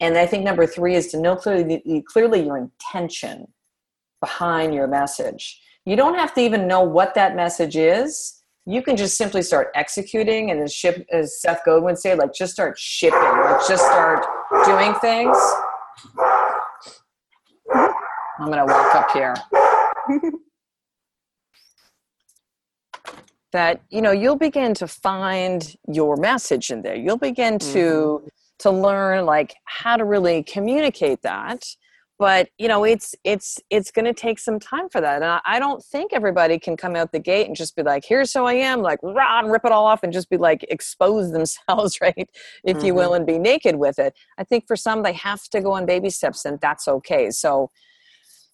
and 0.00 0.16
I 0.16 0.26
think 0.26 0.44
number 0.44 0.66
three 0.66 0.94
is 0.94 1.08
to 1.08 1.20
know 1.20 1.34
clearly, 1.36 2.04
clearly 2.06 2.44
your 2.44 2.56
intention 2.56 3.48
behind 4.20 4.74
your 4.74 4.86
message. 4.86 5.60
You 5.84 5.96
don't 5.96 6.14
have 6.14 6.34
to 6.34 6.40
even 6.40 6.68
know 6.68 6.82
what 6.82 7.14
that 7.14 7.34
message 7.34 7.76
is. 7.76 8.42
You 8.66 8.82
can 8.82 8.96
just 8.96 9.16
simply 9.16 9.42
start 9.42 9.68
executing, 9.74 10.50
and 10.50 10.60
as, 10.60 10.72
ship, 10.74 11.06
as 11.10 11.40
Seth 11.40 11.62
Godin 11.64 11.84
would 11.84 11.98
say, 11.98 12.14
like 12.14 12.34
just 12.34 12.52
start 12.52 12.78
shipping, 12.78 13.18
like 13.18 13.66
just 13.66 13.84
start 13.84 14.26
doing 14.66 14.94
things. 14.96 15.36
I'm 18.40 18.50
gonna 18.50 18.66
walk 18.66 18.94
up 18.94 19.10
here. 19.12 19.34
that 23.52 23.80
you 23.90 24.02
know 24.02 24.10
you'll 24.10 24.36
begin 24.36 24.74
to 24.74 24.86
find 24.86 25.76
your 25.92 26.16
message 26.16 26.70
in 26.70 26.82
there. 26.82 26.96
You'll 26.96 27.16
begin 27.16 27.58
to 27.58 27.78
mm-hmm. 27.78 28.26
to 28.58 28.70
learn 28.70 29.24
like 29.24 29.54
how 29.64 29.96
to 29.96 30.04
really 30.04 30.42
communicate 30.42 31.22
that. 31.22 31.64
But 32.18 32.48
you 32.58 32.66
know 32.66 32.82
it's 32.84 33.14
it's 33.22 33.60
it's 33.70 33.92
going 33.92 34.04
to 34.04 34.12
take 34.12 34.40
some 34.40 34.58
time 34.58 34.88
for 34.88 35.00
that. 35.00 35.16
And 35.16 35.24
I, 35.24 35.40
I, 35.44 35.58
don't 35.60 35.82
think 35.84 36.12
everybody 36.12 36.58
can 36.58 36.76
come 36.76 36.96
out 36.96 37.12
the 37.12 37.20
gate 37.20 37.46
and 37.46 37.54
just 37.54 37.76
be 37.76 37.84
like 37.84 38.04
here's 38.04 38.32
who 38.32 38.44
i 38.44 38.54
am 38.54 38.82
like 38.82 38.98
rah, 39.04 39.38
and 39.38 39.52
rip 39.52 39.64
it 39.64 39.70
all 39.70 39.86
off 39.86 40.02
and 40.02 40.12
just 40.12 40.28
be 40.28 40.36
like 40.36 40.66
expose 40.68 41.30
themselves 41.30 42.00
right 42.02 42.28
if 42.64 42.78
mm-hmm. 42.78 42.86
you 42.86 42.94
will 42.94 43.14
and 43.14 43.24
be 43.24 43.38
naked 43.38 43.76
with 43.76 44.00
it. 44.00 44.14
I 44.36 44.42
think 44.42 44.66
for 44.66 44.74
some 44.74 45.04
they 45.04 45.12
have 45.12 45.44
to 45.50 45.60
go 45.60 45.72
on 45.72 45.86
baby 45.86 46.10
steps 46.10 46.44
and 46.44 46.60
that's 46.60 46.88
okay. 46.88 47.30
So 47.30 47.70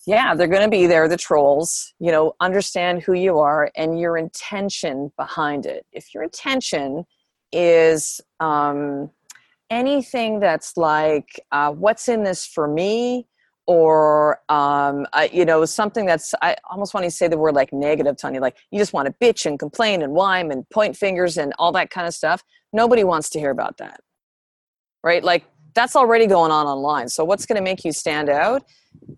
yeah 0.07 0.35
they're 0.35 0.47
going 0.47 0.63
to 0.63 0.69
be 0.69 0.87
there 0.87 1.09
the 1.09 1.17
trolls 1.17 1.95
you 1.99 2.11
know 2.11 2.35
understand 2.41 3.03
who 3.03 3.13
you 3.15 3.39
are 3.39 3.71
and 3.77 3.99
your 3.99 4.17
intention 4.17 5.13
behind 5.17 5.67
it. 5.67 5.87
If 5.93 6.15
your 6.15 6.23
intention 6.23 7.05
is 7.53 8.21
um, 8.41 9.11
anything 9.71 10.41
that's 10.41 10.77
like 10.77 11.41
uh, 11.53 11.71
what's 11.73 12.09
in 12.09 12.25
this 12.25 12.47
for 12.47 12.69
me? 12.69 13.27
or 13.67 14.43
um, 14.51 15.07
uh, 15.15 15.27
you 15.33 15.47
know 15.47 15.65
something 15.65 16.05
that's 16.05 16.35
i 16.43 16.55
almost 16.69 16.93
want 16.93 17.03
to 17.03 17.11
say 17.11 17.29
the 17.29 17.39
word 17.39 17.55
like 17.55 17.73
negative 17.73 18.15
tony 18.15 18.39
like 18.39 18.59
you 18.71 18.79
just 18.79 18.93
want 18.93 19.07
to 19.07 19.15
bitch 19.25 19.47
and 19.47 19.59
complain 19.59 20.03
and 20.03 20.13
whine 20.13 20.53
and 20.53 20.69
point 20.69 20.95
fingers 20.95 21.39
and 21.39 21.51
all 21.59 21.73
that 21.73 21.89
kind 21.89 22.07
of 22.07 22.13
stuff 22.13 22.45
nobody 22.75 23.05
wants 23.05 23.31
to 23.31 23.39
hear 23.39 23.51
about 23.51 23.79
that. 23.79 24.01
Right? 25.03 25.25
Like 25.25 25.45
that's 25.75 25.97
already 25.97 26.27
going 26.27 26.51
on 26.51 26.67
online. 26.67 27.09
So 27.09 27.25
what's 27.25 27.47
going 27.47 27.57
to 27.57 27.63
make 27.63 27.85
you 27.85 27.93
stand 27.93 28.29
out 28.29 28.65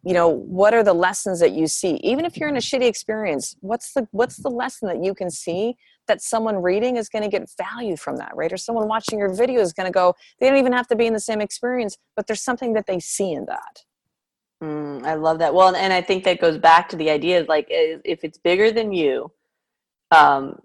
you 0.04 0.14
know 0.14 0.28
what 0.28 0.74
are 0.74 0.82
the 0.82 0.94
lessons 0.94 1.40
that 1.40 1.52
you 1.52 1.66
see? 1.66 1.96
Even 2.02 2.24
if 2.24 2.36
you're 2.36 2.48
in 2.48 2.56
a 2.56 2.60
shitty 2.60 2.86
experience 2.86 3.56
what's 3.60 3.92
the 3.92 4.06
what's 4.12 4.36
the 4.36 4.48
lesson 4.48 4.88
that 4.88 5.02
you 5.02 5.14
can 5.14 5.30
see 5.30 5.76
that 6.08 6.22
someone 6.22 6.62
reading 6.62 6.96
is 6.96 7.08
going 7.08 7.22
to 7.22 7.28
get 7.28 7.48
value 7.58 7.96
from 7.96 8.16
that 8.16 8.32
right? 8.34 8.52
Or 8.52 8.56
someone 8.56 8.88
watching 8.88 9.18
your 9.18 9.32
video 9.34 9.60
is 9.60 9.72
going 9.72 9.86
to 9.86 9.92
go 9.92 10.14
they 10.40 10.48
don't 10.48 10.58
even 10.58 10.72
have 10.72 10.86
to 10.88 10.96
be 10.96 11.06
in 11.06 11.12
the 11.12 11.20
same 11.20 11.40
experience 11.40 11.96
but 12.14 12.26
there's 12.26 12.42
something 12.42 12.72
that 12.74 12.86
they 12.86 13.00
see 13.00 13.32
in 13.32 13.46
that. 13.46 13.84
Mm, 14.62 15.04
i 15.04 15.14
love 15.14 15.38
that. 15.40 15.54
Well 15.54 15.74
and 15.74 15.92
i 15.92 16.00
think 16.00 16.24
that 16.24 16.40
goes 16.40 16.58
back 16.58 16.88
to 16.90 16.96
the 16.96 17.10
idea 17.10 17.40
of 17.40 17.48
like 17.48 17.66
if 17.68 18.24
it's 18.24 18.38
bigger 18.38 18.70
than 18.70 18.92
you 18.92 19.30
um 20.10 20.58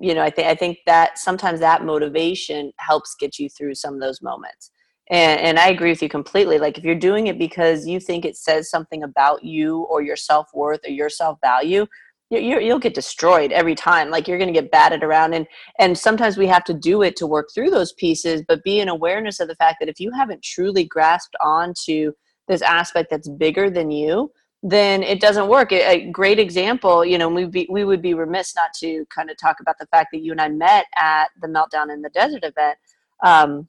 you 0.00 0.14
know 0.14 0.22
i 0.22 0.30
think 0.30 0.48
i 0.48 0.54
think 0.54 0.78
that 0.86 1.18
sometimes 1.18 1.60
that 1.60 1.84
motivation 1.84 2.72
helps 2.78 3.14
get 3.14 3.38
you 3.38 3.48
through 3.48 3.74
some 3.74 3.94
of 3.94 4.00
those 4.00 4.22
moments 4.22 4.70
and, 5.10 5.40
and 5.40 5.58
I 5.58 5.68
agree 5.68 5.90
with 5.90 6.02
you 6.02 6.08
completely. 6.08 6.58
Like 6.58 6.78
if 6.78 6.84
you're 6.84 6.94
doing 6.94 7.26
it 7.26 7.38
because 7.38 7.86
you 7.86 8.00
think 8.00 8.24
it 8.24 8.36
says 8.36 8.70
something 8.70 9.02
about 9.02 9.44
you 9.44 9.82
or 9.82 10.02
your 10.02 10.16
self 10.16 10.48
worth 10.54 10.80
or 10.86 10.90
your 10.90 11.08
self 11.08 11.38
value, 11.40 11.86
you 12.30 12.60
you'll 12.60 12.78
get 12.78 12.94
destroyed 12.94 13.52
every 13.52 13.74
time. 13.74 14.10
Like 14.10 14.26
you're 14.26 14.38
going 14.38 14.52
to 14.52 14.58
get 14.58 14.70
batted 14.70 15.02
around, 15.02 15.34
and 15.34 15.46
and 15.78 15.96
sometimes 15.96 16.38
we 16.38 16.46
have 16.46 16.64
to 16.64 16.74
do 16.74 17.02
it 17.02 17.16
to 17.16 17.26
work 17.26 17.48
through 17.54 17.70
those 17.70 17.92
pieces. 17.92 18.42
But 18.46 18.64
be 18.64 18.80
in 18.80 18.88
awareness 18.88 19.40
of 19.40 19.48
the 19.48 19.56
fact 19.56 19.78
that 19.80 19.88
if 19.88 20.00
you 20.00 20.10
haven't 20.12 20.42
truly 20.42 20.84
grasped 20.84 21.36
onto 21.40 22.12
this 22.48 22.62
aspect 22.62 23.10
that's 23.10 23.28
bigger 23.28 23.70
than 23.70 23.90
you, 23.90 24.32
then 24.62 25.02
it 25.02 25.20
doesn't 25.20 25.48
work. 25.48 25.72
A, 25.72 26.10
great 26.10 26.38
example, 26.38 27.04
you 27.04 27.18
know, 27.18 27.28
we 27.28 27.44
be, 27.46 27.66
we 27.70 27.84
would 27.84 28.02
be 28.02 28.14
remiss 28.14 28.54
not 28.54 28.72
to 28.80 29.04
kind 29.14 29.30
of 29.30 29.36
talk 29.36 29.60
about 29.60 29.78
the 29.78 29.86
fact 29.86 30.08
that 30.12 30.22
you 30.22 30.32
and 30.32 30.40
I 30.40 30.48
met 30.48 30.86
at 30.96 31.28
the 31.40 31.48
Meltdown 31.48 31.92
in 31.92 32.02
the 32.02 32.10
Desert 32.10 32.44
event. 32.44 32.78
Um, 33.24 33.68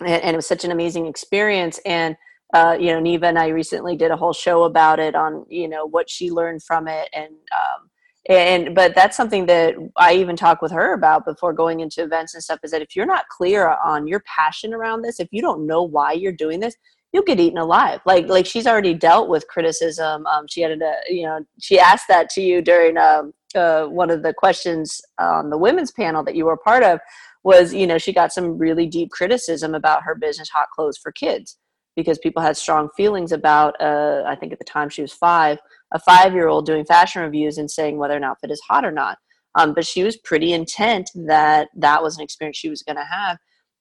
and, 0.00 0.22
and 0.22 0.34
it 0.34 0.36
was 0.36 0.46
such 0.46 0.64
an 0.64 0.70
amazing 0.70 1.06
experience 1.06 1.78
and 1.84 2.16
uh, 2.54 2.76
you 2.78 2.92
know, 2.92 3.00
Neva 3.00 3.26
and 3.26 3.38
I 3.38 3.48
recently 3.48 3.96
did 3.96 4.10
a 4.10 4.16
whole 4.16 4.32
show 4.32 4.64
about 4.64 4.98
it 4.98 5.14
on, 5.14 5.44
you 5.48 5.68
know, 5.68 5.86
what 5.86 6.08
she 6.08 6.30
learned 6.30 6.62
from 6.62 6.88
it. 6.88 7.08
And, 7.12 7.28
um, 7.28 7.90
and, 8.28 8.74
but 8.74 8.94
that's 8.94 9.16
something 9.16 9.46
that 9.46 9.74
I 9.96 10.14
even 10.14 10.34
talk 10.34 10.62
with 10.62 10.72
her 10.72 10.94
about 10.94 11.26
before 11.26 11.52
going 11.52 11.80
into 11.80 12.02
events 12.02 12.34
and 12.34 12.42
stuff 12.42 12.60
is 12.62 12.70
that 12.70 12.82
if 12.82 12.96
you're 12.96 13.06
not 13.06 13.28
clear 13.28 13.68
on 13.84 14.06
your 14.06 14.20
passion 14.20 14.72
around 14.72 15.02
this, 15.02 15.20
if 15.20 15.28
you 15.30 15.42
don't 15.42 15.66
know 15.66 15.82
why 15.82 16.12
you're 16.12 16.32
doing 16.32 16.60
this, 16.60 16.74
you'll 17.12 17.22
get 17.22 17.40
eaten 17.40 17.58
alive. 17.58 18.00
Like, 18.06 18.28
like 18.28 18.46
she's 18.46 18.66
already 18.66 18.94
dealt 18.94 19.28
with 19.28 19.46
criticism. 19.48 20.26
Um, 20.26 20.46
she 20.48 20.62
had 20.62 20.72
a, 20.72 20.94
you 21.08 21.24
know, 21.24 21.44
she 21.60 21.78
asked 21.78 22.08
that 22.08 22.30
to 22.30 22.42
you 22.42 22.62
during, 22.62 22.96
um, 22.96 23.32
uh, 23.54 23.86
one 23.86 24.10
of 24.10 24.22
the 24.22 24.34
questions 24.34 25.00
on 25.18 25.48
the 25.48 25.56
women's 25.56 25.90
panel 25.90 26.22
that 26.22 26.34
you 26.34 26.44
were 26.44 26.56
part 26.56 26.82
of 26.82 27.00
was, 27.48 27.74
you 27.74 27.86
know, 27.86 27.98
she 27.98 28.12
got 28.12 28.32
some 28.32 28.58
really 28.58 28.86
deep 28.86 29.10
criticism 29.10 29.74
about 29.74 30.04
her 30.04 30.14
business, 30.14 30.48
Hot 30.50 30.68
Clothes 30.74 30.98
for 30.98 31.12
Kids 31.12 31.58
because 31.96 32.18
people 32.18 32.40
had 32.40 32.56
strong 32.56 32.88
feelings 32.96 33.32
about 33.32 33.74
uh, 33.80 34.22
i 34.24 34.36
think 34.36 34.52
at 34.52 34.58
the 34.60 34.64
time 34.64 34.88
she 34.88 35.02
was 35.02 35.12
five 35.12 35.58
a 35.92 35.98
five 35.98 36.32
year 36.32 36.48
old 36.48 36.66
doing 36.66 36.84
fashion 36.84 37.22
reviews 37.22 37.58
and 37.58 37.70
saying 37.70 37.98
whether 37.98 38.16
an 38.16 38.24
outfit 38.24 38.50
is 38.50 38.60
hot 38.68 38.84
or 38.84 38.90
not. 38.90 39.18
Um, 39.54 39.74
but 39.74 39.86
she 39.86 40.04
was 40.04 40.16
pretty 40.16 40.52
intent 40.52 41.10
that 41.26 41.68
that 41.76 42.02
was 42.02 42.16
an 42.16 42.24
experience 42.24 42.56
she 42.56 42.68
was 42.68 42.82
going 42.82 42.96
to 42.96 43.04
have. 43.04 43.38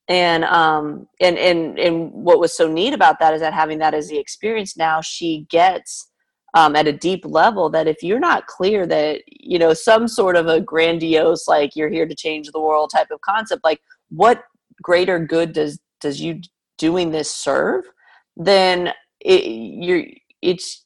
And 0.10 0.46
um 0.46 1.08
and 1.20 1.38
and 1.38 1.78
and 1.78 2.12
what 2.14 2.40
was 2.40 2.56
so 2.56 2.72
neat 2.72 2.94
about 2.94 3.20
that 3.20 3.34
is 3.34 3.42
that 3.42 3.54
having 3.54 3.80
that 3.80 3.94
as 3.94 4.08
the 4.08 4.18
experience 4.18 4.78
now 4.78 5.02
she 5.02 5.46
gets 5.50 6.07
um, 6.58 6.76
at 6.76 6.88
a 6.88 6.93
deep 6.93 7.24
level 7.26 7.70
that 7.70 7.88
if 7.88 8.02
you're 8.02 8.20
not 8.20 8.48
clear 8.48 8.86
that 8.88 9.22
you 9.28 9.60
know 9.60 9.74
some 9.74 10.08
sort 10.08 10.36
of 10.36 10.48
a 10.48 10.60
grandiose 10.60 11.48
like 11.48 11.76
you're 11.76 11.96
here 11.98 12.08
to 12.08 12.15
change 12.15 12.50
the 12.52 12.60
world 12.67 12.89
type 12.93 13.12
of 13.12 13.22
concept 13.22 13.63
like 13.63 13.82
what 14.10 14.43
greater 14.82 15.20
good 15.20 15.54
does 15.54 15.80
does 16.00 16.22
you 16.22 16.41
doing 16.78 17.12
this 17.12 17.34
serve? 17.34 17.86
Then 18.36 18.93
it, 19.20 19.46
you're 19.46 20.06
it's 20.41 20.84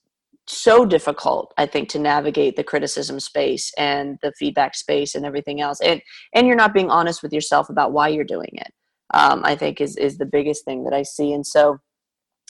so 0.48 0.86
difficult 0.86 1.54
i 1.58 1.66
think 1.66 1.88
to 1.88 2.00
navigate 2.00 2.56
the 2.56 2.64
criticism 2.64 3.20
space 3.20 3.72
and 3.78 4.18
the 4.22 4.34
feedback 4.38 4.76
space 4.76 5.16
and 5.16 5.26
everything 5.26 5.62
else. 5.62 5.80
And 5.82 6.02
and 6.34 6.48
you're 6.48 6.56
not 6.56 6.74
being 6.74 6.90
honest 6.90 7.22
with 7.22 7.32
yourself 7.32 7.70
about 7.70 7.94
why 7.94 8.08
you're 8.10 8.24
doing 8.24 8.50
it 8.54 8.74
um, 9.14 9.42
i 9.46 9.56
think 9.56 9.80
is 9.80 9.96
is 9.98 10.18
the 10.18 10.26
biggest 10.26 10.66
thing 10.66 10.84
that 10.84 10.94
i 10.94 11.04
see. 11.04 11.32
And 11.34 11.46
so 11.46 11.80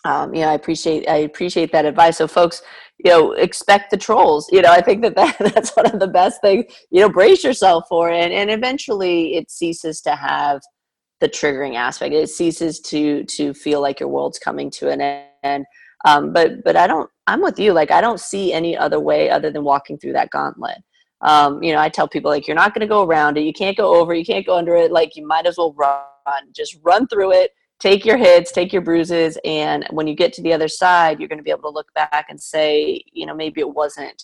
um, 0.05 0.33
you 0.33 0.41
know 0.41 0.49
i 0.49 0.53
appreciate 0.53 1.07
i 1.09 1.17
appreciate 1.17 1.71
that 1.71 1.85
advice 1.85 2.17
so 2.17 2.27
folks 2.27 2.61
you 3.03 3.09
know 3.09 3.31
expect 3.33 3.91
the 3.91 3.97
trolls 3.97 4.47
you 4.51 4.61
know 4.61 4.71
i 4.71 4.81
think 4.81 5.01
that, 5.01 5.15
that 5.15 5.37
that's 5.53 5.75
one 5.75 5.85
of 5.85 5.99
the 5.99 6.07
best 6.07 6.41
things 6.41 6.65
you 6.89 7.01
know 7.01 7.09
brace 7.09 7.43
yourself 7.43 7.83
for 7.87 8.09
it 8.09 8.15
and, 8.15 8.33
and 8.33 8.49
eventually 8.49 9.35
it 9.35 9.49
ceases 9.49 10.01
to 10.01 10.15
have 10.15 10.61
the 11.21 11.29
triggering 11.29 11.75
aspect. 11.75 12.13
It 12.13 12.29
ceases 12.29 12.81
to 12.81 13.23
to 13.23 13.53
feel 13.53 13.79
like 13.79 13.99
your 14.01 14.09
world's 14.09 14.39
coming 14.39 14.69
to 14.71 14.89
an 14.89 15.23
end. 15.43 15.65
Um, 16.03 16.33
but 16.33 16.63
but 16.65 16.75
I 16.75 16.87
don't. 16.87 17.09
I'm 17.27 17.41
with 17.41 17.59
you. 17.59 17.71
Like 17.71 17.91
I 17.91 18.01
don't 18.01 18.19
see 18.19 18.51
any 18.51 18.75
other 18.75 18.99
way 18.99 19.29
other 19.29 19.51
than 19.51 19.63
walking 19.63 19.97
through 19.97 20.13
that 20.13 20.31
gauntlet. 20.31 20.79
Um, 21.21 21.61
you 21.61 21.71
know, 21.71 21.79
I 21.79 21.87
tell 21.87 22.07
people 22.07 22.31
like 22.31 22.47
you're 22.47 22.55
not 22.55 22.73
going 22.73 22.81
to 22.81 22.87
go 22.87 23.03
around 23.03 23.37
it. 23.37 23.43
You 23.43 23.53
can't 23.53 23.77
go 23.77 23.95
over. 23.95 24.13
You 24.13 24.25
can't 24.25 24.45
go 24.45 24.57
under 24.57 24.75
it. 24.75 24.91
Like 24.91 25.15
you 25.15 25.25
might 25.25 25.45
as 25.45 25.57
well 25.57 25.73
run. 25.77 26.01
Just 26.53 26.77
run 26.81 27.07
through 27.07 27.33
it. 27.33 27.51
Take 27.82 28.06
your 28.06 28.17
hits, 28.17 28.52
take 28.52 28.72
your 28.72 28.84
bruises, 28.84 29.38
and 29.44 29.86
when 29.89 30.08
you 30.08 30.15
get 30.15 30.32
to 30.34 30.41
the 30.41 30.54
other 30.54 30.67
side, 30.70 31.20
you're 31.20 31.28
going 31.28 31.39
to 31.39 31.44
be 31.44 31.50
able 31.50 31.63
to 31.63 31.76
look 31.76 31.91
back 31.94 32.28
and 32.30 32.39
say, 32.39 33.04
you 33.12 33.26
know, 33.26 33.36
maybe 33.36 33.60
it 33.60 33.74
wasn't 33.74 34.24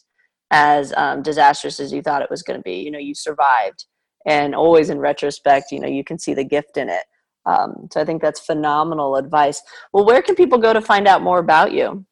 as 0.51 0.93
um, 0.95 1.21
disastrous 1.23 1.79
as 1.79 1.91
you 1.91 2.01
thought 2.01 2.21
it 2.21 2.29
was 2.29 2.43
going 2.43 2.57
to 2.57 2.63
be. 2.63 2.75
You 2.75 2.91
know, 2.91 2.99
you 2.99 3.13
survived. 3.15 3.85
And 4.25 4.53
always 4.53 4.89
in 4.89 4.99
retrospect 4.99 5.71
you 5.71 5.79
know 5.79 5.87
you 5.87 6.03
can 6.03 6.19
see 6.19 6.33
the 6.33 6.43
gift 6.43 6.77
in 6.77 6.89
it. 6.89 7.03
Um, 7.45 7.87
so 7.93 8.01
i 8.01 8.05
think 8.05 8.21
that's 8.21 8.41
phenomenal 8.41 9.15
advice. 9.15 9.61
Well 9.93 10.05
where 10.05 10.21
can 10.21 10.35
people 10.35 10.57
go 10.57 10.73
to 10.73 10.81
find 10.81 11.07
out 11.07 11.21
more 11.21 11.39
about 11.39 11.71
you 11.71 12.05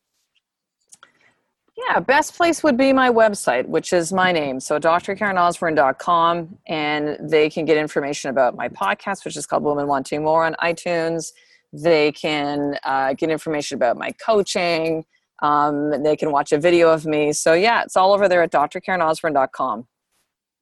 yeah, 1.77 1.99
best 1.99 2.35
place 2.35 2.63
would 2.63 2.77
be 2.77 2.93
my 2.93 3.09
website, 3.09 3.67
which 3.67 3.91
is 3.91 4.13
my 4.13 4.31
name. 4.31 4.59
So 4.59 4.79
drkarenosburn.com, 4.79 6.57
and 6.67 7.17
they 7.19 7.49
can 7.49 7.65
get 7.65 7.77
information 7.77 8.29
about 8.29 8.55
my 8.55 8.69
podcast, 8.69 9.25
which 9.25 9.35
is 9.35 9.45
called 9.45 9.63
Women 9.63 9.87
Wanting 9.87 10.23
More 10.23 10.45
on 10.45 10.55
iTunes. 10.63 11.33
They 11.73 12.13
can 12.13 12.77
uh, 12.83 13.13
get 13.13 13.29
information 13.29 13.75
about 13.75 13.97
my 13.97 14.11
coaching. 14.25 15.03
Um, 15.41 16.01
they 16.01 16.15
can 16.15 16.31
watch 16.31 16.53
a 16.53 16.57
video 16.57 16.89
of 16.89 17.05
me. 17.05 17.33
So 17.33 17.53
yeah, 17.53 17.83
it's 17.83 17.97
all 17.97 18.13
over 18.13 18.29
there 18.29 18.41
at 18.41 18.53
drkarenosburn.com. 18.53 19.87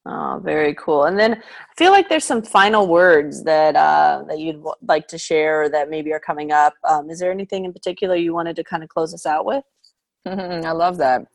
Oh, 0.06 0.42
very 0.44 0.74
cool. 0.74 1.06
And 1.06 1.18
then 1.18 1.36
I 1.36 1.74
feel 1.78 1.92
like 1.92 2.10
there's 2.10 2.26
some 2.26 2.42
final 2.42 2.88
words 2.88 3.44
that 3.44 3.76
uh, 3.76 4.24
that 4.28 4.40
you'd 4.40 4.62
like 4.82 5.08
to 5.10 5.18
share 5.18 5.70
that 5.70 5.90
maybe 5.90 6.12
are 6.12 6.20
coming 6.20 6.52
up. 6.52 6.74
Um, 6.84 7.10
is 7.10 7.20
there 7.20 7.32
anything 7.32 7.64
in 7.64 7.72
particular 7.72 8.16
you 8.16 8.34
wanted 8.34 8.56
to 8.58 8.64
kind 8.64 8.84
of 8.84 8.90
close 8.90 9.14
us 9.14 9.26
out 9.26 9.46
with? 9.46 9.64
I 10.66 10.72
love 10.72 10.98
that. 10.98 11.28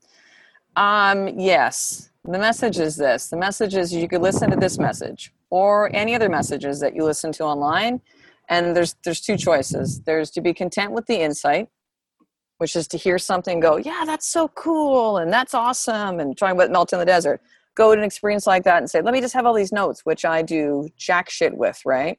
Um, 0.77 1.29
yes, 1.39 2.11
the 2.25 2.39
message 2.39 2.79
is 2.79 2.97
this. 2.97 3.29
The 3.29 3.37
message 3.37 3.75
is 3.75 3.93
you 3.93 4.09
could 4.09 4.23
listen 4.23 4.51
to 4.51 4.57
this 4.57 4.79
message 4.79 5.33
or 5.51 5.91
any 5.95 6.15
other 6.15 6.29
messages 6.29 6.81
that 6.81 6.95
you 6.95 7.05
listen 7.05 7.33
to 7.33 7.45
online, 7.45 8.01
and 8.49 8.77
there's 8.77 8.95
there's 9.05 9.21
two 9.21 9.37
choices. 9.37 10.01
There's 10.03 10.31
to 10.33 10.41
be 10.41 10.55
content 10.55 10.93
with 10.93 11.07
the 11.07 11.21
insight, 11.21 11.69
which 12.59 12.77
is 12.77 12.87
to 12.89 12.97
hear 12.97 13.19
something 13.19 13.61
go, 13.61 13.77
yeah, 13.77 14.05
that's 14.07 14.27
so 14.27 14.49
cool 14.49 15.19
and 15.19 15.33
that's 15.33 15.55
awesome, 15.55 16.21
and 16.21 16.37
trying 16.37 16.55
about 16.55 16.71
melt 16.71 16.93
in 16.93 16.99
the 16.99 17.05
desert 17.05 17.41
go 17.79 17.95
to 17.95 18.01
an 18.01 18.05
experience 18.05 18.47
like 18.47 18.65
that 18.65 18.79
and 18.79 18.91
say, 18.91 19.01
let 19.01 19.15
me 19.15 19.21
just 19.21 19.33
have 19.33 19.47
all 19.47 19.55
these 19.55 19.73
notes, 19.73 20.01
which 20.05 20.25
I 20.25 20.43
do 20.43 20.89
jack 20.99 21.31
shit 21.31 21.57
with, 21.57 21.81
right? 21.87 22.19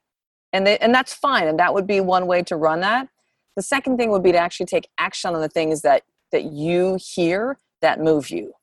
And 0.53 0.65
they, 0.65 0.77
and 0.77 0.95
that's 0.95 1.13
fine. 1.13 1.47
And 1.47 1.59
that 1.59 1.73
would 1.73 1.85
be 1.85 1.99
one 1.99 2.25
way 2.25 2.41
to 2.43 2.55
run 2.55 2.79
that. 2.79 3.09
The 3.57 3.61
second 3.61 3.97
thing 3.97 4.09
would 4.09 4.23
be 4.23 4.31
to 4.31 4.37
actually 4.37 4.67
take 4.67 4.87
action 4.97 5.35
on 5.35 5.41
the 5.41 5.49
things 5.49 5.81
that 5.81 6.03
that 6.31 6.51
you 6.51 6.97
hear 7.01 7.57
that 7.81 7.99
move 7.99 8.29
you. 8.29 8.53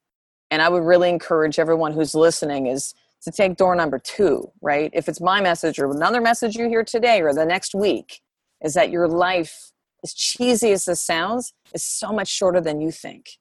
And 0.50 0.62
I 0.62 0.68
would 0.68 0.82
really 0.84 1.08
encourage 1.08 1.58
everyone 1.58 1.92
who's 1.92 2.14
listening 2.14 2.66
is 2.66 2.94
to 3.22 3.30
take 3.30 3.56
door 3.56 3.74
number 3.74 3.98
two, 3.98 4.50
right? 4.60 4.90
If 4.92 5.08
it's 5.08 5.20
my 5.20 5.40
message 5.40 5.78
or 5.78 5.90
another 5.90 6.20
message 6.20 6.56
you 6.56 6.68
hear 6.68 6.84
today 6.84 7.20
or 7.22 7.34
the 7.34 7.44
next 7.44 7.74
week, 7.74 8.20
is 8.62 8.74
that 8.74 8.90
your 8.90 9.08
life, 9.08 9.72
as 10.04 10.14
cheesy 10.14 10.72
as 10.72 10.84
this 10.84 11.02
sounds, 11.02 11.52
is 11.74 11.82
so 11.82 12.12
much 12.12 12.28
shorter 12.28 12.60
than 12.60 12.80
you 12.80 12.90
think 12.90 13.38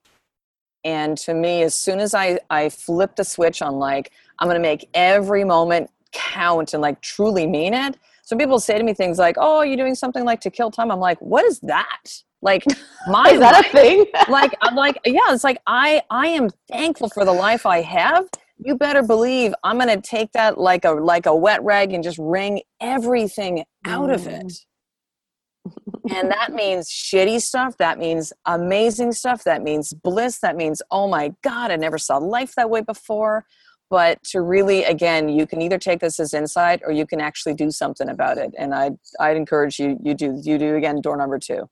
and 0.86 1.18
to 1.18 1.34
me 1.34 1.62
as 1.62 1.74
soon 1.74 1.98
as 1.98 2.14
i 2.14 2.38
i 2.48 2.68
flip 2.68 3.16
the 3.16 3.24
switch 3.24 3.60
on 3.60 3.74
like 3.74 4.12
i'm 4.38 4.46
going 4.48 4.60
to 4.60 4.66
make 4.66 4.88
every 4.94 5.44
moment 5.44 5.90
count 6.12 6.72
and 6.72 6.80
like 6.80 7.00
truly 7.02 7.46
mean 7.46 7.74
it 7.74 7.98
so 8.22 8.36
people 8.36 8.60
say 8.60 8.78
to 8.78 8.84
me 8.84 8.94
things 8.94 9.18
like 9.18 9.34
oh 9.38 9.62
you're 9.62 9.76
doing 9.76 9.96
something 9.96 10.24
like 10.24 10.40
to 10.40 10.50
kill 10.50 10.70
time 10.70 10.90
i'm 10.90 11.00
like 11.00 11.20
what 11.20 11.44
is 11.44 11.58
that 11.60 12.22
like 12.46 12.64
my 13.08 13.30
is 13.30 13.40
that 13.40 13.52
life, 13.52 13.66
a 13.66 13.76
thing? 13.76 14.06
Like 14.28 14.56
i'm 14.62 14.74
like 14.74 14.98
yeah 15.04 15.32
it's 15.34 15.44
like 15.44 15.58
i 15.66 16.02
i 16.10 16.28
am 16.28 16.48
thankful 16.70 17.10
for 17.10 17.24
the 17.24 17.32
life 17.32 17.66
i 17.66 17.82
have. 17.82 18.28
You 18.58 18.76
better 18.76 19.02
believe 19.02 19.52
i'm 19.62 19.78
going 19.78 19.94
to 19.94 20.00
take 20.00 20.32
that 20.32 20.56
like 20.56 20.84
a 20.86 20.92
like 20.92 21.26
a 21.26 21.36
wet 21.36 21.62
rag 21.62 21.92
and 21.92 22.02
just 22.02 22.18
wring 22.18 22.62
everything 22.80 23.64
out 23.84 24.08
mm. 24.08 24.14
of 24.14 24.26
it. 24.26 24.46
Mm. 24.46 26.18
And 26.18 26.30
that 26.30 26.52
means 26.52 26.88
shitty 26.88 27.40
stuff 27.42 27.76
that 27.78 27.98
means 27.98 28.32
amazing 28.46 29.12
stuff 29.12 29.44
that 29.44 29.62
means 29.62 29.92
bliss 29.92 30.38
that 30.38 30.56
means 30.56 30.80
oh 30.90 31.08
my 31.08 31.34
god 31.42 31.70
i 31.70 31.76
never 31.76 31.98
saw 31.98 32.16
life 32.16 32.54
that 32.56 32.70
way 32.70 32.80
before. 32.80 33.44
But 33.88 34.22
to 34.30 34.40
really 34.40 34.84
again 34.84 35.28
you 35.28 35.46
can 35.46 35.60
either 35.62 35.78
take 35.78 36.00
this 36.00 36.18
as 36.18 36.32
insight 36.34 36.80
or 36.84 36.92
you 36.92 37.06
can 37.06 37.20
actually 37.20 37.54
do 37.54 37.70
something 37.70 38.08
about 38.08 38.38
it. 38.38 38.54
And 38.58 38.74
i'd 38.74 38.96
i'd 39.20 39.36
encourage 39.36 39.78
you 39.78 39.98
you 40.02 40.14
do 40.14 40.40
you 40.42 40.56
do 40.58 40.76
again 40.76 41.00
door 41.00 41.16
number 41.16 41.38
two 41.38 41.68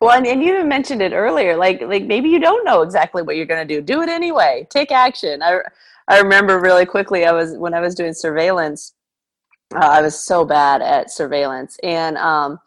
well 0.00 0.16
and, 0.16 0.26
and 0.26 0.42
you 0.42 0.54
even 0.54 0.68
mentioned 0.68 1.02
it 1.02 1.12
earlier 1.12 1.56
like 1.56 1.80
like 1.82 2.04
maybe 2.04 2.28
you 2.28 2.38
don't 2.38 2.64
know 2.64 2.82
exactly 2.82 3.22
what 3.22 3.36
you're 3.36 3.46
going 3.46 3.66
to 3.66 3.74
do. 3.74 3.82
Do 3.82 4.02
it 4.02 4.08
anyway. 4.08 4.66
Take 4.70 4.92
action. 4.92 5.42
I 5.42 5.60
i 6.08 6.18
remember 6.20 6.58
really 6.58 6.86
quickly 6.86 7.26
i 7.26 7.32
was 7.32 7.54
when 7.58 7.74
i 7.74 7.80
was 7.80 7.94
doing 7.94 8.14
surveillance 8.14 8.94
uh, 9.74 9.78
i 9.80 10.00
was 10.00 10.18
so 10.18 10.44
bad 10.44 10.80
at 10.82 11.10
surveillance. 11.10 11.78
And 11.82 12.16
um 12.16 12.58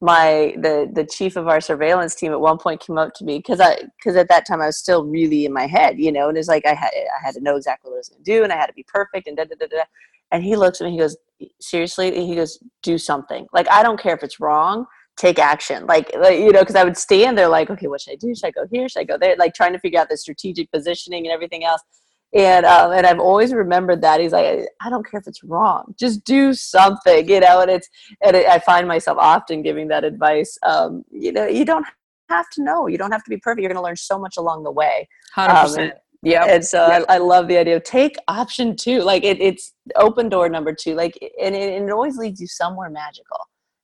my 0.00 0.54
the 0.56 0.90
the 0.92 1.04
chief 1.04 1.36
of 1.36 1.46
our 1.46 1.60
surveillance 1.60 2.14
team 2.14 2.32
at 2.32 2.40
one 2.40 2.56
point 2.56 2.80
came 2.80 2.96
up 2.96 3.12
to 3.14 3.24
me 3.24 3.38
because 3.38 3.60
I 3.60 3.82
because 3.98 4.16
at 4.16 4.28
that 4.28 4.46
time 4.46 4.62
I 4.62 4.66
was 4.66 4.78
still 4.78 5.04
really 5.04 5.44
in 5.44 5.52
my 5.52 5.66
head, 5.66 5.98
you 5.98 6.10
know, 6.10 6.28
and 6.30 6.38
it's 6.38 6.48
like 6.48 6.64
I 6.64 6.74
had 6.74 6.90
I 6.94 7.24
had 7.24 7.34
to 7.34 7.40
know 7.40 7.56
exactly 7.56 7.90
what 7.90 7.96
I 7.96 7.98
was 7.98 8.08
going 8.08 8.24
to 8.24 8.30
do 8.32 8.42
and 8.42 8.52
I 8.52 8.56
had 8.56 8.66
to 8.66 8.72
be 8.72 8.84
perfect 8.84 9.26
and 9.26 9.36
da 9.36 9.44
da 9.44 9.56
da 9.60 9.66
da. 9.66 9.82
And 10.32 10.42
he 10.42 10.56
looks 10.56 10.80
at 10.80 10.84
me, 10.84 10.92
he 10.92 10.98
goes, 10.98 11.16
seriously, 11.60 12.14
he 12.26 12.34
goes, 12.34 12.62
do 12.82 12.96
something. 12.96 13.46
Like 13.52 13.70
I 13.70 13.82
don't 13.82 14.00
care 14.00 14.14
if 14.14 14.22
it's 14.22 14.40
wrong, 14.40 14.86
take 15.20 15.38
action. 15.38 15.86
Like, 15.86 16.10
like 16.18 16.38
you 16.38 16.52
know, 16.52 16.60
because 16.60 16.76
I 16.76 16.84
would 16.84 16.96
stand 16.96 17.36
there 17.36 17.48
like, 17.48 17.70
okay, 17.70 17.86
what 17.86 18.00
should 18.00 18.12
I 18.12 18.16
do? 18.16 18.34
Should 18.34 18.46
I 18.46 18.50
go 18.50 18.66
here? 18.70 18.88
Should 18.88 19.00
I 19.00 19.04
go 19.04 19.18
there? 19.18 19.36
Like 19.38 19.54
trying 19.54 19.72
to 19.72 19.78
figure 19.78 20.00
out 20.00 20.08
the 20.08 20.16
strategic 20.16 20.70
positioning 20.72 21.26
and 21.26 21.32
everything 21.32 21.64
else 21.64 21.82
and 22.32 22.64
um, 22.64 22.92
and 22.92 23.06
I've 23.06 23.18
always 23.18 23.52
remembered 23.52 24.02
that 24.02 24.20
he's 24.20 24.32
like 24.32 24.66
I 24.80 24.90
don't 24.90 25.08
care 25.08 25.20
if 25.20 25.26
it's 25.26 25.42
wrong 25.42 25.94
just 25.98 26.24
do 26.24 26.54
something 26.54 27.28
you 27.28 27.40
know 27.40 27.60
and 27.60 27.70
it's 27.70 27.88
and 28.22 28.36
it, 28.36 28.46
I 28.46 28.58
find 28.60 28.86
myself 28.86 29.18
often 29.18 29.62
giving 29.62 29.88
that 29.88 30.04
advice 30.04 30.56
um, 30.62 31.04
you 31.10 31.32
know 31.32 31.46
you 31.46 31.64
don't 31.64 31.86
have 32.28 32.48
to 32.50 32.62
know 32.62 32.86
you 32.86 32.98
don't 32.98 33.10
have 33.10 33.24
to 33.24 33.30
be 33.30 33.36
perfect 33.36 33.62
you're 33.62 33.68
going 33.68 33.82
to 33.82 33.84
learn 33.84 33.96
so 33.96 34.18
much 34.18 34.36
along 34.36 34.62
the 34.62 34.70
way 34.70 35.08
100% 35.36 35.86
um, 35.86 35.92
yeah 36.22 36.44
and 36.44 36.64
so 36.64 36.86
yep. 36.86 37.04
I, 37.08 37.16
I, 37.16 37.18
love 37.18 37.48
the 37.48 37.56
idea 37.56 37.76
of 37.76 37.82
take 37.82 38.14
option 38.28 38.76
two 38.76 39.02
like 39.02 39.24
it, 39.24 39.40
it's 39.40 39.74
open 39.96 40.28
door 40.28 40.48
number 40.48 40.72
two 40.72 40.94
like 40.94 41.18
and 41.42 41.56
it, 41.56 41.74
and 41.74 41.88
it 41.88 41.92
always 41.92 42.16
leads 42.16 42.40
you 42.40 42.46
somewhere 42.46 42.90
magical 42.90 43.38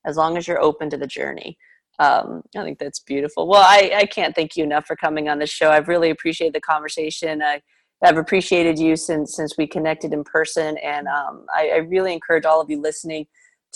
as 0.06 0.16
long 0.16 0.36
as 0.38 0.48
you're 0.48 0.60
open 0.62 0.90
to 0.90 0.96
the 0.98 1.06
journey 1.06 1.58
Um, 1.98 2.42
I 2.56 2.64
think 2.64 2.78
that's 2.78 3.00
beautiful. 3.00 3.48
Well, 3.48 3.62
I, 3.62 3.92
I 3.96 4.06
can't 4.06 4.34
thank 4.34 4.56
you 4.56 4.64
enough 4.64 4.86
for 4.86 4.96
coming 4.96 5.28
on 5.30 5.38
the 5.40 5.46
show. 5.46 5.70
I've 5.70 5.88
really 5.88 6.10
appreciated 6.10 6.54
the 6.54 6.60
conversation. 6.60 7.42
I, 7.42 7.62
I've 8.04 8.18
appreciated 8.18 8.78
you 8.78 8.96
since 8.96 9.34
since 9.36 9.56
we 9.58 9.66
connected 9.66 10.12
in 10.12 10.24
person, 10.24 10.76
and 10.78 11.08
um, 11.08 11.46
I, 11.54 11.70
I 11.74 11.76
really 11.78 12.12
encourage 12.12 12.44
all 12.46 12.60
of 12.60 12.70
you 12.70 12.80
listening 12.82 13.26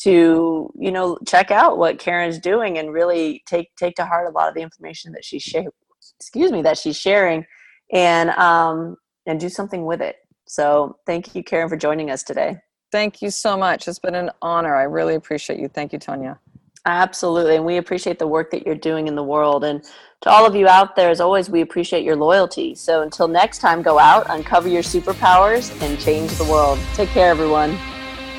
to 0.01 0.71
you 0.79 0.93
know 0.93 1.19
check 1.27 1.51
out 1.51 1.79
what 1.79 1.99
Karen's 1.99 2.39
doing 2.39 2.79
and 2.79 2.93
really 2.93 3.43
take 3.47 3.69
take 3.77 3.97
to 3.97 4.05
heart 4.07 4.29
a 4.29 4.33
lot 4.33 4.49
of 4.49 4.55
the 4.55 4.63
information 4.63 5.13
that 5.13 5.25
she's 5.25 5.43
sharing. 5.43 5.71
Excuse 6.21 6.53
me, 6.53 6.63
that 6.63 6.79
she's 6.79 6.99
sharing, 6.99 7.47
and 7.93 8.31
um, 8.33 8.97
and 9.27 9.41
do 9.41 9.49
something 9.49 9.87
with 9.87 10.03
it. 10.03 10.17
So 10.47 10.97
thank 11.07 11.35
you, 11.35 11.43
Karen, 11.45 11.69
for 11.71 11.77
joining 11.79 12.11
us 12.11 12.23
today. 12.23 12.59
Thank 12.91 13.23
you 13.23 13.31
so 13.31 13.57
much. 13.57 13.87
It's 13.87 13.99
been 13.99 14.15
an 14.15 14.31
honor. 14.43 14.75
I 14.75 14.83
really 14.83 15.15
appreciate 15.15 15.61
you. 15.61 15.69
Thank 15.69 15.93
you, 15.93 15.99
Tonya. 15.99 16.39
Absolutely. 16.87 17.57
And 17.57 17.65
we 17.65 17.77
appreciate 17.77 18.19
the 18.19 18.27
work 18.27 18.51
that 18.51 18.65
you're 18.67 18.75
doing 18.75 19.07
in 19.07 19.15
the 19.15 19.23
world. 19.23 19.65
And 19.65 19.85
to 20.23 20.31
all 20.31 20.47
of 20.47 20.55
you 20.55 20.67
out 20.67 20.97
there, 20.97 21.11
as 21.11 21.21
always, 21.21 21.51
we 21.51 21.61
appreciate 21.61 22.05
your 22.05 22.17
loyalty. 22.17 22.75
So 22.75 23.03
until 23.03 23.29
next 23.29 23.59
time, 23.59 23.83
go 23.83 23.99
out, 23.99 24.27
uncover 24.31 24.69
your 24.69 24.83
superpowers, 24.83 25.71
and 25.83 26.01
change 26.01 26.31
the 26.33 26.45
world. 26.45 26.79
Take 26.95 27.11
care, 27.11 27.31
everyone. 27.31 27.77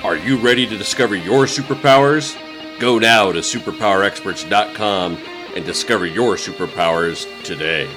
Are 0.04 0.18
you 0.18 0.38
ready 0.38 0.66
to 0.66 0.78
discover 0.78 1.16
your 1.16 1.46
superpowers? 1.46 2.36
Go 2.80 2.98
now 2.98 3.32
to 3.32 3.40
superpowerexperts.com 3.40 5.18
and 5.56 5.66
discover 5.66 6.06
your 6.08 6.36
superpowers 6.36 7.28
today. 7.44 7.88